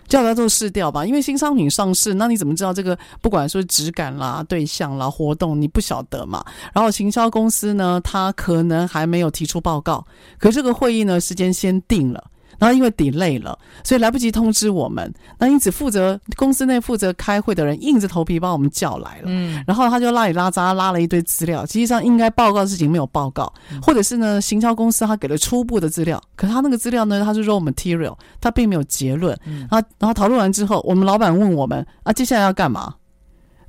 [0.08, 2.98] 叫他做市调吧，因为新商品上市，那你怎么知道这个？
[3.22, 6.44] 不管说质感啦、对象啦、活动，你不晓得嘛。
[6.74, 10.04] 然后行销公司呢，他可能还没有提出报告，
[10.40, 12.24] 可这个会议呢，时间先定了。
[12.60, 15.12] 然后因为 delay 了，所以来不及通知我们。
[15.38, 19.24] 那因此负责公司内负责开会的人硬着头皮把我们叫来了。
[19.26, 29.36] 嗯，然后他就拉里拉扎拉了一堆资料，实际上应该报告的事情没有报告，或者是呢，行销公司他给了初步的资料，可他那个资料呢，他是 raw material，他并没有结论。
[29.46, 32.96] 嗯，然后然后讨论完之后，我们老板问我们啊，接下来要干嘛？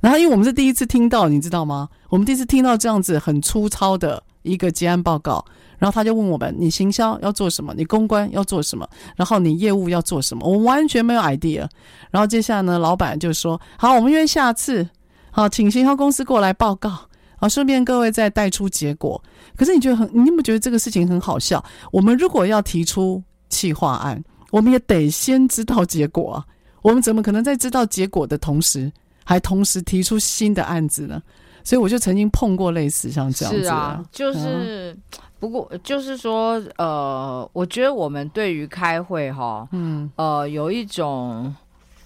[0.01, 1.87] 然后因为我们是第一次听到，你知道吗？
[2.09, 5.45] 我们第一次听到这样子很粗糙的一个结案报告。
[5.81, 7.73] 然后他就问我们：“你行销要做什么？
[7.75, 8.87] 你公关要做什么？
[9.15, 11.67] 然后你业务要做什么？”我完全没有 idea。
[12.11, 14.87] 然后接下来呢，老板就说：“好，我们约下次，
[15.31, 16.95] 好，请行销公司过来报告，
[17.35, 19.19] 好，顺便各位再带出结果。”
[19.57, 21.65] 可是你觉得很，你有没有觉得这个事情很好笑？
[21.91, 23.19] 我们如果要提出
[23.49, 26.45] 企划案，我们也得先知道结果啊。
[26.83, 28.91] 我们怎么可能在知道结果的同时，
[29.23, 31.19] 还同时提出新的案子呢？
[31.63, 34.39] 所以我就曾经碰过类似像这样子啊，就是。
[34.39, 34.97] 嗯
[35.41, 41.53] 不过就是说，呃，我觉得我们对于开会哈，嗯，呃，有一种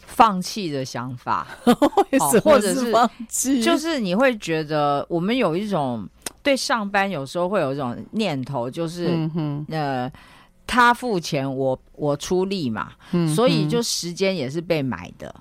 [0.06, 1.46] 放弃的想法，
[2.12, 3.62] 为什么是或者是放弃？
[3.62, 6.08] 就是你会觉得我们有一种
[6.42, 10.10] 对上班有时候会有一种念头，就是，嗯哼，呃，
[10.66, 15.36] 他付钱，我我出力嘛，嗯，所以就时间也是被买的。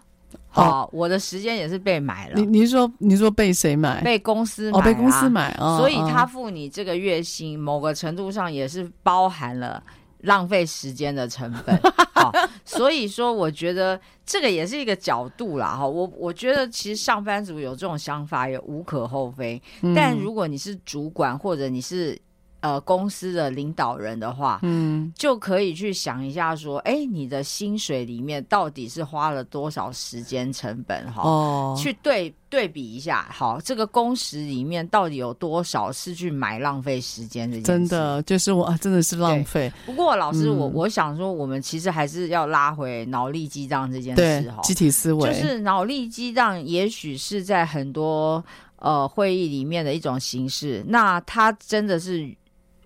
[0.54, 2.34] 哦，我的时间也是被买了。
[2.36, 4.02] 你你说你说被谁买？
[4.02, 9.82] 被公司买，啊，哦，被公司买，哦，所以他付你这个月薪，某个程度上也是包含了
[10.20, 11.78] 浪费时间的成本。
[12.14, 12.32] 好，
[12.64, 15.76] 所以说我觉得这个也是一个角度啦。
[15.76, 22.18] 哈，我我觉得其实上班族有这种想法也无可厚非，嗯，但如果你是主管或者你是。
[22.64, 31.20] 呃公司的领导人的话，嗯，就可以去想一下说，哎，你的薪水里面到底是花了多少时间成本哈？
[31.28, 37.60] 哦，去对对比一下，好，这个工时里面到底有多少是去买浪费时间的？
[37.60, 39.70] 真的就是我真的是浪费。
[39.84, 48.42] 不过老师，我、嗯、我想说，我们其实还是要拉回脑力激荡这件事哈，集体思维就是脑力激荡，也许是在很多。
[48.76, 52.30] 呃，会议里面的一种形式，那它真的是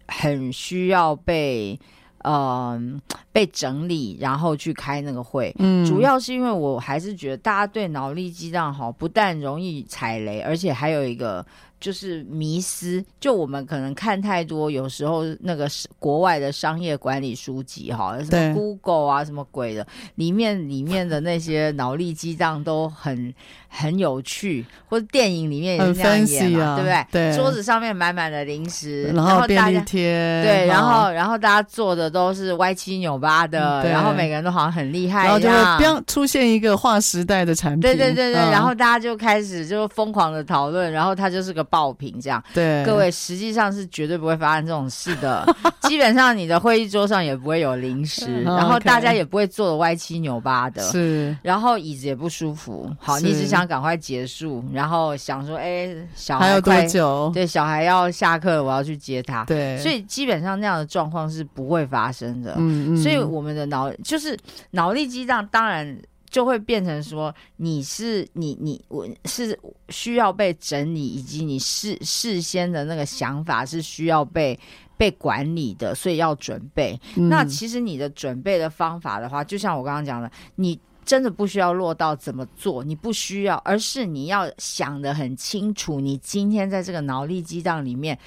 [0.09, 1.79] 很需要被
[2.19, 2.79] 呃
[3.33, 5.55] 被整理，然后去开那个会。
[5.59, 11.47] 嗯，主要是因为我还是觉得大家对脑力激荡好，不但容易踩雷，而且还有一个。
[11.81, 15.69] 就是迷思，就我们可能看太多，有时候那个
[16.01, 23.33] 国外的商业管理书籍哈，什么 Google 啊，什么鬼的，里面里面的那些脑力激荡都很
[23.69, 27.07] 很有趣，或者电影里面也是这样演嘛，啊、对不对？
[27.31, 41.68] 对，桌子上面满满的零食，然后便利贴，对，然后然后大家做的都是歪七扭八的，然后每个人都好像很厉害，然后就会出现一个划时代的产品，对对对对，嗯、然后大家就开始就疯狂的讨论，然后它就是个。
[41.71, 45.47] 爆品这样，对各位，实际上是绝对不会发生这种事的。
[45.83, 51.37] 基本上你的会议桌上也不会有零食，然后大家也不会坐的歪七扭八的，是。
[51.43, 52.91] 然后椅子也不舒服。
[52.99, 57.31] 好，你只想赶快结束，然后想说，哎，小孩还有多久？
[57.33, 59.45] 对，小孩要下课了，我要去接他。
[59.45, 62.55] 对，所以基本上那样的状况是不会发生的。
[62.59, 62.97] 嗯嗯。
[62.97, 64.37] 所以我们的脑就是
[64.73, 65.99] 脑力激荡，当然。
[66.29, 69.59] 就会变成说，你是你你我是
[69.89, 74.59] 需要被整理，以及你事事先的那个想法是需要被
[74.97, 76.99] 被管理的，所以要准备。
[77.17, 88.19] 嗯、那其实你的准备的方法的话，就像我刚刚讲的，你真的不需要落到怎么做，你不需要，而是你要想的很清楚，你今天在这个脑力激荡里面。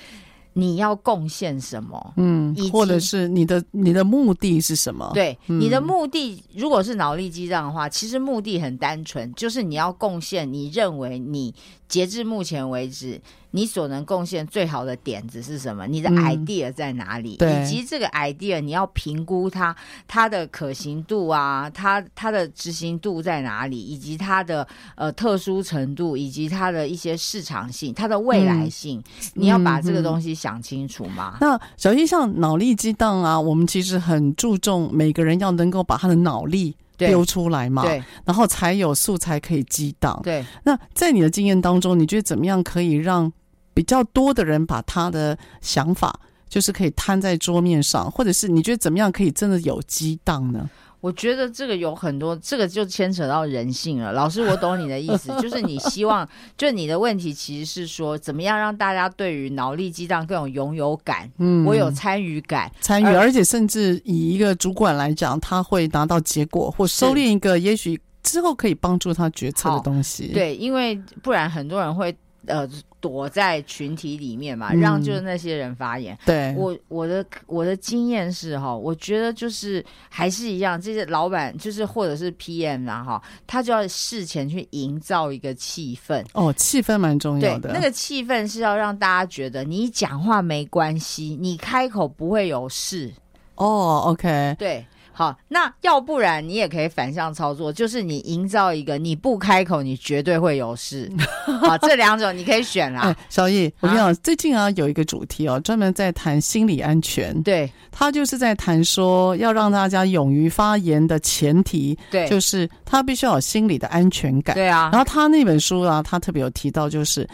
[0.54, 2.14] 你要贡献什么？
[2.18, 5.12] 嗯，或者是你的你的目的是什么？
[5.14, 11.54] 对，嗯、你的目的如果是脑力激荡的话，其实目的很单纯，就是你要贡献你认为你
[11.88, 13.22] 截至目前为止。
[13.52, 15.86] 你所能贡献最好的点子是什么？
[15.86, 17.36] 你的 idea 在哪里？
[17.39, 19.76] 嗯、以及这个 idea 你要评估它
[20.08, 23.78] 它的可行度啊，它它的执行度在哪里？
[23.78, 31.38] 以及它的呃特殊程度，以及它的一些市场性、它的未来性，嗯、你要把这个东西想清楚嘛？
[31.41, 40.18] 那小一像脑力激荡啊，我们其实很注重每个人要能够把他的脑力丢出来嘛，对，然后才有素材可以激荡。
[40.24, 43.30] 对，那在你的经验当中，你觉得怎么样可以让？
[43.74, 46.19] 比较多的人把他的想法
[46.49, 50.69] 就是可以摊在桌面上，或者是你觉得怎么样可以真的有激荡呢？
[50.99, 54.11] 我觉得这个有很多，这个就牵扯到人性了。
[54.11, 61.28] 老师，我懂你的意思， 就是你希望，就你的问题其实是说，怎么样让大家对于脑力激荡更有拥有感？
[61.39, 70.28] 嗯，我有参与感，参与，而且甚至以一个主管来讲，他会拿到结果，或收敛一个也许之后可以帮助他决策的东西。
[70.28, 72.15] 对，因为不然很多人会。
[72.47, 72.67] 呃，
[73.02, 76.16] 躲在群体里面嘛，让就是那些人发言。
[76.16, 86.24] 嗯、对我，我的我的经验是哈，我觉得就是还是一样，这些老板就是或者是 PM 啊哈，他就要事前去营造一个气氛。
[86.34, 87.70] 哦，气氛蛮重要的。
[87.70, 93.12] 对，那个气氛是要让大家觉得你讲话没关系，你开口不会有事。
[93.56, 94.86] 哦，OK，对。
[95.14, 101.12] 好，那要不然你也可以反向操作，就是你营造一个你不开口，你绝对会有事。
[101.62, 103.01] 好，这两种你可以选啦。
[103.01, 107.39] 哎、小易，我跟你讲，啊、最近啊有一个主题哦，专门在谈心理安全。
[107.43, 114.55] 对，他就是在谈说要让大家勇于发言的前提，对，就是他必须要有心理的安全感。
[114.55, 114.89] 对啊。
[114.91, 117.28] 然后他那本书啊，他特别有提到，就是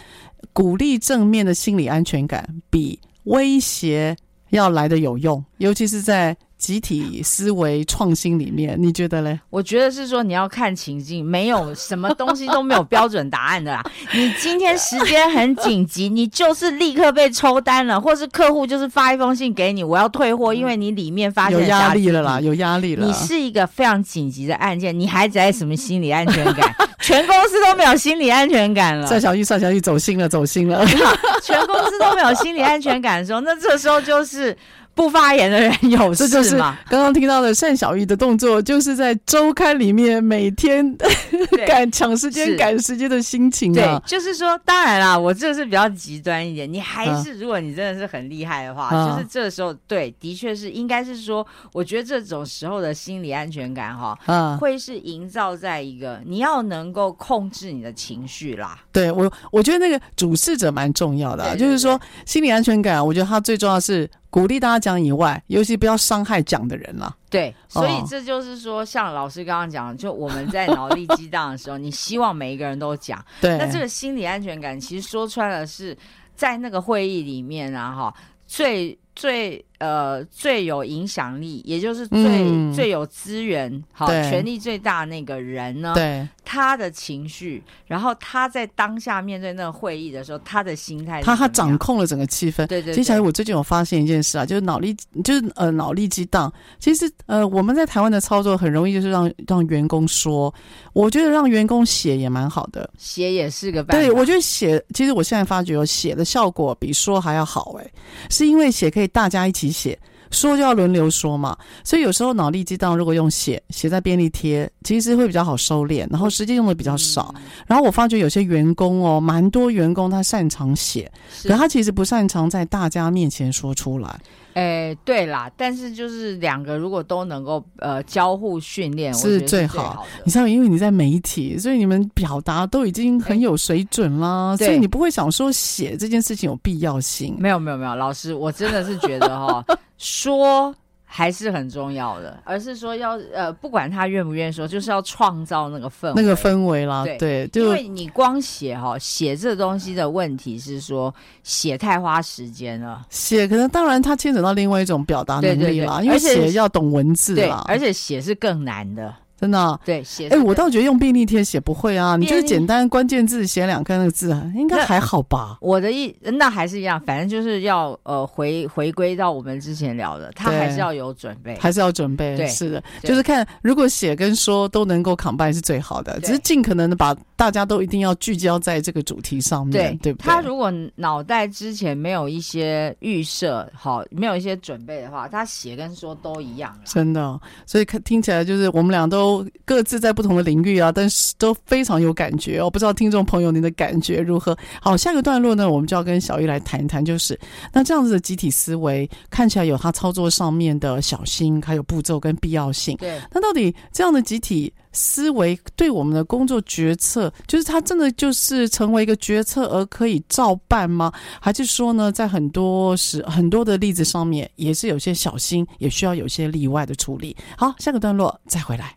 [0.52, 4.16] 鼓励正面的心理安全感比威胁
[4.50, 6.36] 要来的有用，尤其是在。
[6.58, 9.40] 集体思维创新里面，你觉得嘞？
[9.52, 13.84] 我觉得是说你要看情境，没有什么东西都没有标准答案的啦。
[14.12, 23.06] 你今天时间很紧急，你就是立刻被抽单了，或是客户就是发一封信给你，我要退货，因为你里面发现有压力了啦，有压力了。
[23.06, 26.76] 你是一个非常紧急的案件，你还在什么心理安全感？
[27.00, 29.06] 全公司都没有心理安全感了。
[29.08, 30.84] 算小玉，算小玉，走心了，走心了。
[31.42, 34.58] 全公司都没有心理安全感的时候，那这时候就是。
[34.98, 36.28] 不发言的人有事吗？
[36.28, 40.98] 这就是刚刚听到的单小玉的动作，就是在周刊里面每天
[41.68, 44.02] 赶抢时间、赶时间的心情啊。
[44.04, 46.72] 对，就是说，当然啦，我这是比较极端一点。
[46.72, 58.80] 你还是，如果你真的是很厉害的话，啊、就是这时候，对，的确是应该是说，我觉得这种时候的心理安全感哈，啊，会是营造在一个你要能够控制你的情绪啦。
[58.92, 64.10] 对我，我觉得那个主事者蛮重要的、啊，对对对，就是说心理安全感，我觉得它最重要是。
[64.38, 67.16] 鼓励大家讲以外，尤其不要伤害讲的人了。
[67.28, 73.20] 对，所以这就是说，像老师刚刚讲，就我们在脑力激荡的时候，你希望每一个人都讲。
[73.42, 75.98] 对，那这个心理安全感，其实说穿了是
[76.36, 78.14] 在那个会议里面啊，哈，
[78.46, 85.94] 最最呃最有影响力，也就是最、嗯、最有资源，好，权力最大那个人呢。
[85.96, 86.28] 对。
[86.50, 92.66] 他的情绪，然后他在当下面对那个会议的时候，他的心态，他他掌控了整个气氛。
[92.68, 92.96] 对对，对。
[92.96, 94.96] 接下来我最近有发现一件事啊，就是脑力，
[95.26, 96.52] 就是呃脑力激荡。
[96.80, 100.54] 其实呃我们在台湾的操作很容易就是让让员工说，
[100.94, 104.02] 我觉得让员工写也蛮好的，写也是个办法。
[104.02, 107.92] 对，我觉得写，其实我现在发觉有写的效果比说还要好哎，
[108.30, 109.98] 是因为写可以大家一起写。
[110.30, 117.34] 说就要轮流说嘛，所以有时候脑力激荡如果用写写在便利贴，其实会比较好收敛，然后时间用的比较少。
[117.66, 121.10] 然后我发觉有些员工哦，蛮多员工他擅长写，
[121.44, 124.20] 可他其实不擅长在大家面前说出来。
[124.58, 130.04] 哎，对啦，但是就是两个如果都能够呃交互训练，是最好。
[130.26, 137.36] 你知道，因为你在媒体，所以你们表达都已经很有水准啦，所以你不会想说写这件事情有必要性。
[137.38, 140.74] 没有没有没有，老师，我真的是觉得哈、哦、 说。
[141.18, 147.04] 还是很重要的，而是说要呃，不管他愿不愿意说，就是要创造那个氛围，那个氛围啦。
[147.06, 151.12] 对，对就因为你光写哈，写这东西的问题是说
[151.42, 153.04] 写太花时间了。
[153.10, 159.12] 写可能当然它牵扯到另外一种表达能力啦，对对对，因为写要懂文字啦，对，而且写是更难的。
[159.40, 165.58] 真的、啊、对写，哎，我倒觉得用便利贴写不会啊，你就是简单关键字写两个那个字，应该还好吧？
[165.62, 172.36] 我的意那还是一样，反正就是要呃回回归到我们之前聊的，他还是要有准备，还是要准备。
[172.36, 180.26] 对，是的，就是看如果写跟说都能够 combine 是最好的，只是尽可能的把大家都一定要聚焦在这个主题上面，对，对不对？
[180.26, 186.76] 他如果脑袋之前没有一些预设，好，没有一些准备的话，他写跟说都一样。
[186.84, 189.27] 真的，所以看听起来就是我们俩都。
[189.28, 192.70] 都各自在不同的领域啊，但是都非常有感觉哦。
[192.70, 194.58] 不知道听众朋友您的感觉如何？
[194.82, 197.38] 好，下个段落呢，我们就要跟小玉来谈一谈，就是
[197.74, 202.96] 那这样子的集体思维看起来有它操作上面的小心，还有步骤跟必要性。
[202.98, 211.12] 对，那到底这样的集体思维对我们的工作决策，就是它真的就是成为一个决策而可以照办吗？
[211.42, 217.36] 还是说呢，在很多时很多的例子上面，也是有些小心，也需要有些例外的处理？
[217.58, 218.97] 好，下个段落再回来。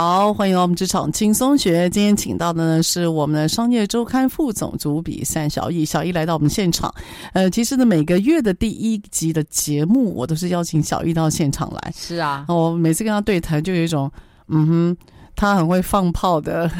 [0.00, 1.90] 好，欢迎到我们职场轻松学。
[1.90, 6.94] 今天请到的呢是我们的商业周刊副总主笔三小易，小易来到我们现场。
[7.32, 11.92] 呃，其实呢，每个月的第一集的节目，我都是邀请小易到现场来。
[11.96, 14.08] 是啊，我每次跟他对谈，就有一种，
[14.46, 14.96] 嗯哼，
[15.34, 16.70] 他很会放炮的。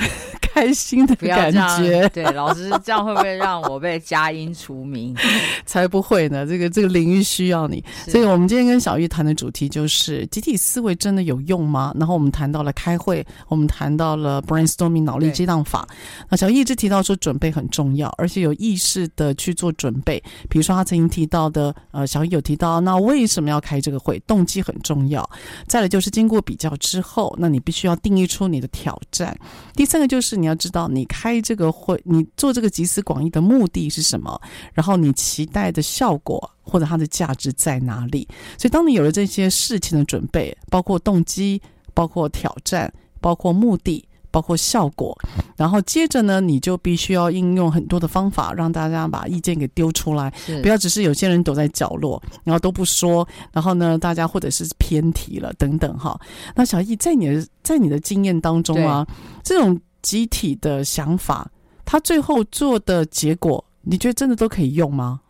[0.58, 5.14] 开心的感觉，对，老师这样会不会让我被佳音除名？
[5.64, 6.44] 才不会呢！
[6.44, 11.94] 这个这个领域需要你，所以我们今天跟小玉谈的主题就是集体思维真的有用吗？
[11.96, 15.86] 然后我们谈到了开会，我们谈到了 brainstorming 脑力激荡法。
[16.28, 20.20] 那小玉一直提到说准备很重要，而且有意识的去做准备。
[20.50, 24.18] 比如说他曾经提到的，呃，小玉有提到，那为什么要开这个会？
[24.26, 25.28] 动机很重要。
[25.68, 29.38] 再来就是经过比较之后，那你必须要定义出你的挑战。
[29.76, 30.47] 第三个就是你。
[30.48, 34.40] 你要知道，你开这个会，你做这个集思广益的目的是什么？
[34.72, 38.26] 然后你期待的效果或者它的价值在哪里？
[38.56, 41.60] 所以，当你有了这些事情的准备，包括动机、
[41.92, 42.90] 包括挑战、
[43.20, 45.14] 包括目的、包括效果，
[45.54, 50.32] 然后接着呢，你就必须要应用很多的方法，让大家把意见给丢出来，
[50.62, 56.18] 不要只是有些人躲在角落，然后都不说，然后呢，大家或者是偏题了等等哈。
[56.54, 59.06] 那小易在你的在你的经验当中啊，
[59.44, 59.78] 这种。
[60.02, 61.50] 集体的想法，
[61.84, 65.20] 他最后做的结果，你觉得真的都可以用吗？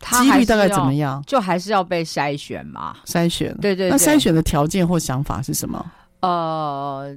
[0.00, 1.22] 几率大概怎么样？
[1.26, 2.96] 就还是要被筛选嘛？
[3.06, 3.90] 筛选，对，对对。
[3.90, 5.84] 那筛选的条件或想法是什么？
[6.20, 7.16] 呃。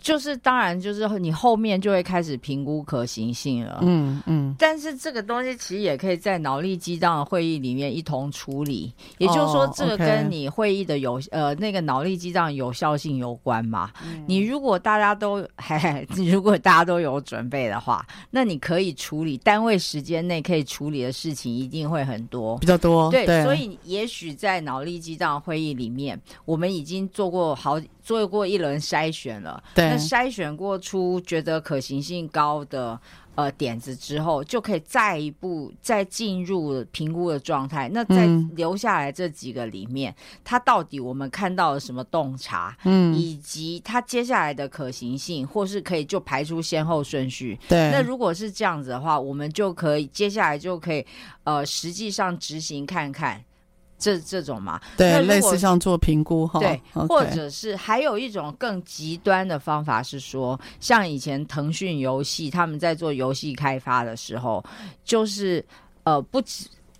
[0.00, 3.78] 就是当然，就是你后面就会开始评估可行性了。
[3.82, 4.54] 嗯嗯。
[4.58, 8.92] 但是这个东西其实也可以在脑力激荡的会议里面一同处理。
[9.18, 13.90] 也就是说，这个跟你会议的有、哦 okay、呃那个脑力激荡有效性有关嘛。
[14.04, 23.10] 嗯、你如果大家都嘿嘿， 你如果大家都有准备的话，那你可以处理单位时间内可以处理的事情一定会很多，比较多。
[23.10, 27.80] 对，对，所以也许在脑力激荡会议里面，我们已经做过好。
[28.10, 32.98] 做过一轮筛选了，对，那筛选过出觉得可行性高的
[33.36, 37.88] 呃点子之后，就可以再一步再进入评估的状态。
[37.90, 42.76] 那在留下来这几个里面，嗯，它到底我们看到了什么洞察？
[42.82, 47.56] 嗯，以及它接下来的可行性，或是可以就排出先后顺序。
[47.68, 51.06] 对，那如果是这样子的话，我们就可以接下来就可以
[51.44, 53.44] 呃实际上执行看看。
[54.00, 64.64] 这这种嘛，对，类似像做评估哈，对或者是还有一种更极端的方法是说，像以前腾讯游戏他们在做游戏开发的时候，
[65.04, 65.64] 就是
[66.04, 66.42] 呃不，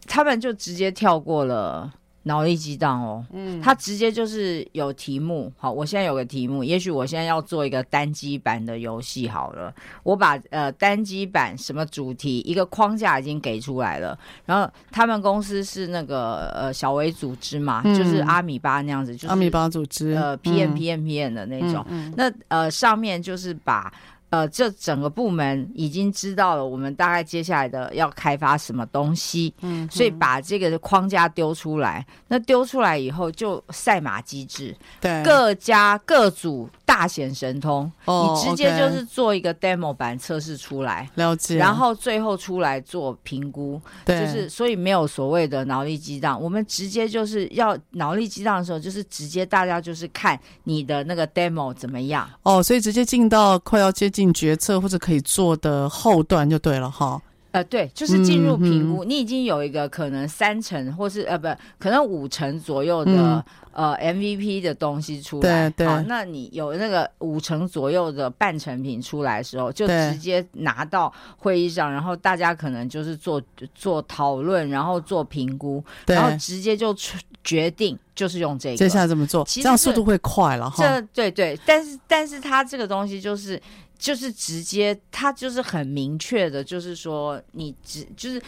[0.07, 1.93] 他们就直接跳过了。
[2.25, 5.51] 脑力激荡哦，嗯，他直接就是有题目。
[5.57, 9.75] 好，我现在有个题目，也许我现在要做一个单机版的游戏好了。
[10.03, 21.85] 我把呃单机版什么主题一个框架已经给出来了，然后他们公司是那个呃小微组织嘛，嗯、就是阿米巴那样子，就是阿米巴组织呃 PM PM PM 的那种。
[21.89, 23.93] 嗯嗯、那呃上面就是把。
[24.31, 32.07] 呃，这整个部门已经知道了，我们大概接下来的要开发什么东西，嗯，所以把这个框架丢出来。
[32.29, 54.20] 那丢出来以后，就赛马机制，对，各家各组大显神通，哦，你直接就是做一个 demo 版测试出来，了解，然后最后出来做评估，对，就是所以没有所谓的脑力激荡，我们直接就是要脑力激荡的时候，就是直接大家就是看你的那个 demo 怎么样，哦，所以直接进到快要接近。
[54.21, 57.19] 进决策或者可以做的后段就对了哈，
[57.53, 61.49] 呃，对，就是进入评估，你已经有一个可能三成或是呃不
[61.79, 63.43] 可能五成左右的、
[63.73, 73.41] 嗯、呃 MVP 的东西出来，对对，好，那你有那个五成左右的半成品出来的时候，就直接拿到会议上，然后大家可能就是做
[73.75, 79.43] 做讨论，然后做评估，然后直接就出决定就是用这个，接下来怎么做？
[79.49, 80.85] 这样速度会快了哈。
[80.85, 83.59] 这对对，但是但是它这个东西就是。
[84.01, 88.43] 就是直接，他就是很明确的，就是说你只就是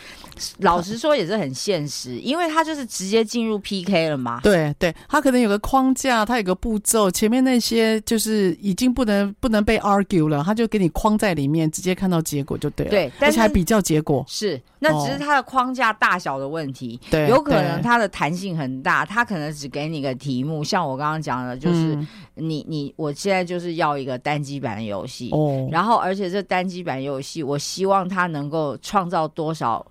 [0.59, 4.41] 老实说也是很现实，因为他就是直接进入 PK 了嘛。
[4.43, 12.91] 对对，他可能有个框架，他有个步骤，前面那些就是已经不能不能被 argue 了，他就给你框在里面，直接看到结果就对了。
[12.91, 16.99] 对，但是还比较结果是，那只是他的框架大小的问题。
[17.11, 21.95] 对、哦，有可能它的弹性很大，他可能只给你个题目，像我刚刚讲的，就是。
[21.95, 29.85] 嗯你你我现在就是要一个单机版的游戏，哦，然后而且这单机版游戏，我希望它能够创造多少，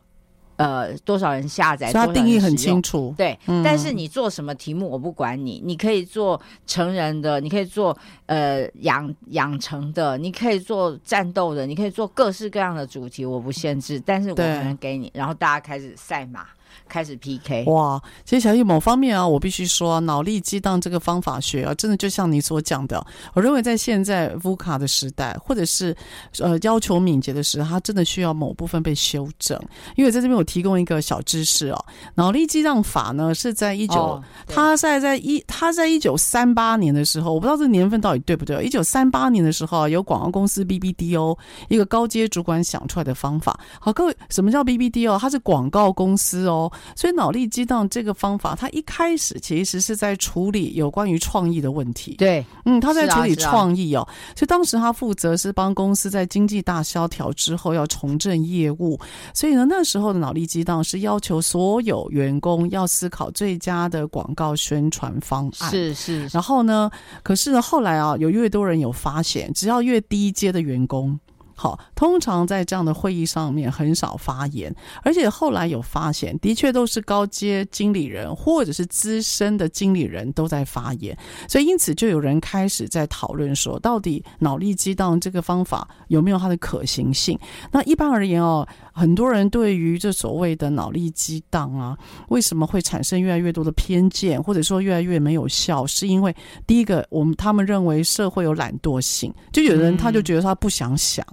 [0.57, 3.63] 呃，多少人下载，它定义很清楚，对、嗯。
[3.63, 16.45] 但是你做什么题目我不管你，你可以做成人的，你可以做呃养养成的，你可以做战斗的，你可以做各式各样的主题，我不限制，但是我可能给你，然后大家开始赛马。
[16.87, 17.65] 开始 PK。
[17.65, 25.95] 哇，其实小易某方面啊，我必须说，脑力激荡这个方法学啊，真的就像你所讲的，我认为在现在 VUCA 的时代，或者是
[26.39, 29.59] 呃要求敏捷的时候，它真的需要某部分被修正。
[29.95, 38.61] 因为在这边我提供一个小知识哦，脑力激荡法呢是在一九、哦，它在在一，它在一九三八年的时候，我不知道这年份到底对不对。
[38.63, 41.37] 一九三八年的时候，有广告公司 BBDO
[41.69, 43.57] 一个高阶主管想出来的方法。
[43.79, 45.17] 好，各位，什么叫 BBDO？
[45.17, 46.60] 它是广告公司哦，
[46.95, 52.15] 所以脑力激荡这个方法，它一开始其实是在处理有关于创意的问题。
[52.17, 58.99] 对，嗯，他在处理创意哦，所以当时他负责是帮公司在经济大萧条之后要重振业务，
[59.33, 65.69] 所以呢，那时候的脑力激荡是要求所有员工要思考最佳的广告宣传方案。
[65.69, 66.89] 是是，然后呢，
[67.23, 71.19] 可是呢，后来啊，有越多人有发现，只要越低阶的员工。
[71.61, 81.15] 好，通常在这样的会议上面很少发言，而且后来有发现，的确都是高阶经理人或者是资深的经理人都在发言，
[81.47, 87.37] 所以因此就有人开始在讨论说，到底脑力激荡这个方法有没有它的可行性？
[87.71, 91.95] 那一般而言哦，很多人对于这所谓的脑力激荡啊，
[92.29, 95.85] 为什么会产生越来越多的偏见，或者说越来越没有效？
[95.85, 96.35] 是因为
[96.65, 101.23] 第一个，我们他们认为社会有懒惰性，就有人他就觉得他不想想。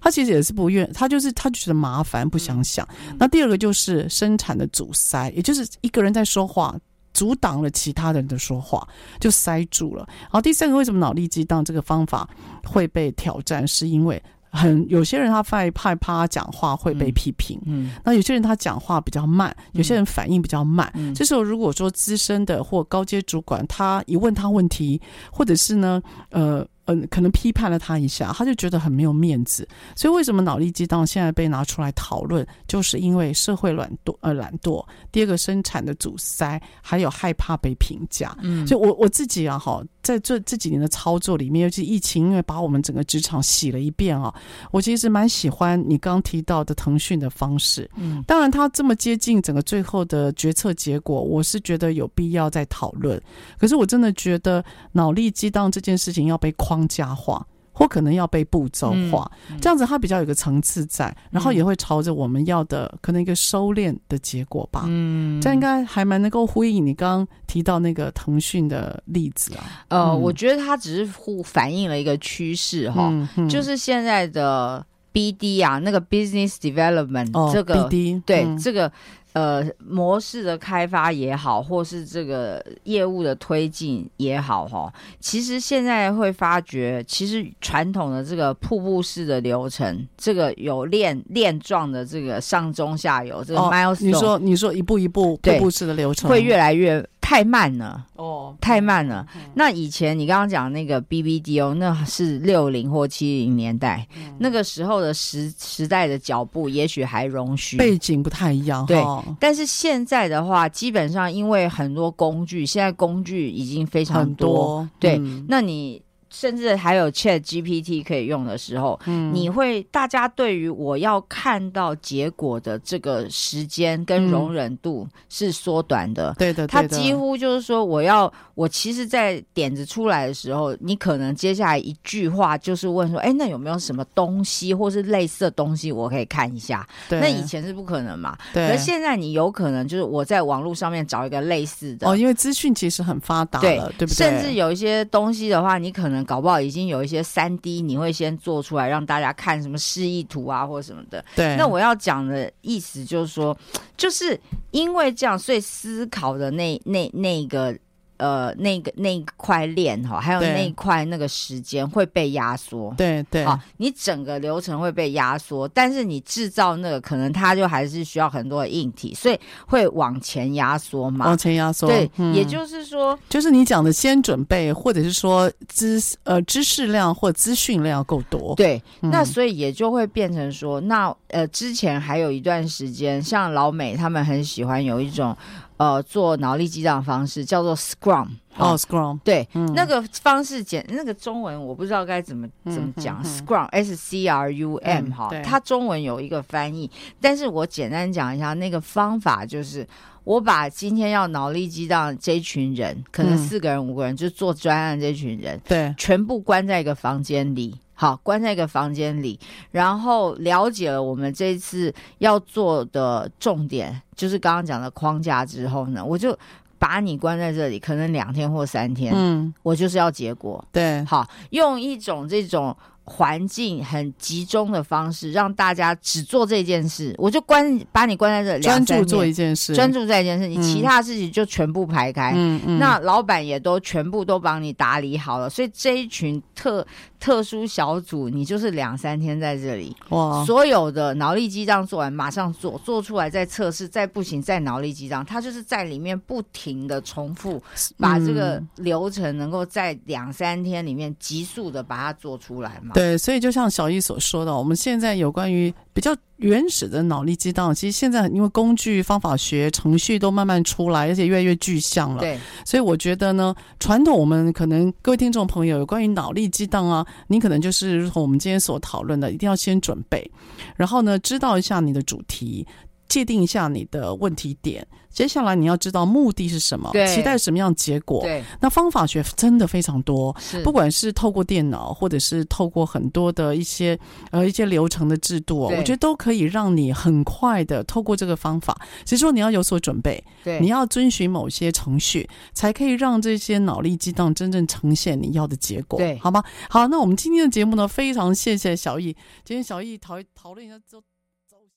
[0.00, 2.86] 他其实也是不愿，他就是他就觉得麻烦，不想想。
[3.18, 6.76] 那第二个就是生产的阻塞，也就是一个人在说话，
[7.14, 8.86] 阻挡了其他人的说话，
[9.18, 10.06] 就塞住了。
[10.22, 12.28] 然后第三个，为什么脑力激荡这个方法
[12.64, 13.66] 会被挑战？
[13.66, 20.92] 是因为很有些人他害怕讲话会被批评，嗯，那有些人他讲话比较慢，有些人反应比较慢。
[21.14, 25.00] 这时候如果说资深的或高阶主管，他一问他问题，
[25.30, 26.66] 或者是呢，呃。
[26.86, 29.66] 嗯，可能批判了他一下，他就觉得很没有面子。
[29.94, 34.84] 所以为什么脑力激荡现在被拿出来讨论，就是因为社会懒惰，呃，懒惰。
[35.10, 38.36] 第二个，生产的阻塞，还有害怕被评价。
[38.42, 44.32] 嗯，所以我我自己啊，哈，在这这几年的操作里面，尤其疫情，因为把我们整个职场洗了一遍啊，
[44.70, 47.90] 我其实蛮喜欢你刚提到的腾讯的方式。
[47.96, 53.20] 嗯，当然，他这么接近整个最后的决策结果，我是觉得有必要再讨论。
[53.58, 56.50] 可是我真的觉得脑力激荡这件事情要被。
[56.52, 64.84] 框架化，或可能要被步骤化，这样子它比较有个层次在，然后也会朝着我们要的、嗯、可能一个收敛的结果吧。
[64.86, 69.64] 嗯，这样应该还蛮能够呼应你刚刚提到那个腾讯的例子啊。
[69.88, 73.10] 呃，嗯、我觉得它只是互反映了一个趋势哈，
[73.48, 78.92] 就是现在的 BD 啊，那个 Business Development、哦、这个 BD 对、嗯、这个。
[79.32, 97.04] 呃，模式的开发也好，或是这个业务的推进也好，哈，其实现在会发觉，其实传统的这个瀑布式的流程，这个有链链状的这个上中下游，这个 milestone，哦，你说你说一步一步瀑布式的流程会越来越。
[97.32, 99.26] 太慢了哦，太慢了。
[99.34, 108.84] 嗯、那以前你刚刚讲那个 BBDO，那是六零或七零年代，嗯、那个时候的时时代的脚步，也许还容许背景不太一样。
[108.84, 114.52] 对，哦、但是现在的话，基本上因为很多工具，现在工具已经非常多。
[114.52, 116.02] 多对，嗯、那你。
[116.32, 136.88] 甚至还有 Chat GPT 可以用的时候，嗯，你会大家对于我要看到结果的这个时间跟容忍度是缩短的，对的，它几乎就是说，我要我其实，在点子出来的时候，你可能接下来一句话就是问说，哎，那有没有什么东西或是类似的东西我可以看一下？
[137.10, 144.14] 对，那以前是不可能嘛，对，可是现在你有可能就是我在网络上面找一个类似的哦，因为资讯其实很发达了，对，对不对？
[144.14, 146.21] 甚至有一些东西的话，你可能。
[146.24, 151.24] 搞不好已经有一些三 D，你会先做出来让大家看什么示意图啊，或什么的。
[151.36, 153.56] 对，那我要讲的意思就是说，
[153.96, 154.38] 就是
[154.70, 157.76] 因为这样，所以思考的那那那个。
[158.22, 185.36] 呃，那个那一块链哈，还有那一块那个时间会被压缩，对对，啊，你整个流程会被压缩，但是你制造那个可能它就还是需要很多的硬体，所以会往前压缩嘛，往前压缩，对，嗯、也就是说，就是你讲的先准备，或者是说知呃知识量或资讯量够多，对，嗯、那所以也就会变成说，那呃之前还有一段时间，像老美他们很喜欢有一种。
[185.76, 189.18] 呃，做脑力激荡的方式叫做 Scrum 哦，Scrum。
[189.24, 199.86] 对，嗯、那个方式简那个中文我不知道该怎么怎么讲、嗯、Scrum S C R U M 哈、嗯，它中文有一个翻译，但是我简单讲一下那个方法，就是
[200.24, 207.76] 我把今天要脑力激荡这群人，可能四个人、五个人，就做专案这群人，对，全部关在一个房间里。
[208.02, 209.38] 好，关在一个房间里，
[209.70, 216.36] 然后了解了我们这一次要做的重点，就是刚刚讲的框架之后呢，我就
[216.80, 222.76] 把你关在这里，可能两天或三天，嗯，我就是要结果，对，好，用一种这种。
[223.04, 232.32] 环境很集中的方式，让大家只做这件事，我就关把你关在这里，专注做一件事，专注在一件事，你其他事情就全部排开。
[232.34, 236.86] 嗯嗯，那老板也都全部都帮你打理好了，所以这一群特
[237.18, 247.60] 特殊小组，你就是两三天在这里，哇，所有的脑力激荡做完马上做，做出来再测试，再不行再脑力激荡，他就是在里面不停的重复，
[247.98, 252.91] 把这个流程能够在两三天里面急速的把它做出来嘛。
[252.92, 262.20] 对，所以就像小易所说的，我们现在有关于比较原始的脑力激荡，其实现在因为工具、方法学、程序都慢慢出来，而且越来越具象了。
[262.20, 270.30] 对，所以我觉得呢，传统我们可能各位听众朋友有关于脑力激荡啊，你可能就是如同我们今天所讨论的，一定要先准备，
[270.76, 272.66] 然后呢，知道一下你的主题。
[273.08, 278.22] 界定一下你的问题点，接下来你要知道目的是什么，期待什么样结果。
[278.22, 280.34] 对，那方法学真的非常多，
[280.64, 283.98] 不管是透过电脑，或者是透过很多的一些
[284.30, 288.76] 呃一些流程的制度，我觉得都可以让你很快的透过这个方法。
[289.04, 296.42] 其实说你要有所准备，对，你要遵循某些程序，才可以让这些脑力激荡真正呈现你要的结果，对，好吗？
[296.70, 299.12] 好，那我们今天的节目呢，非常谢谢小易，
[299.44, 300.76] 今天小易讨讨论一下。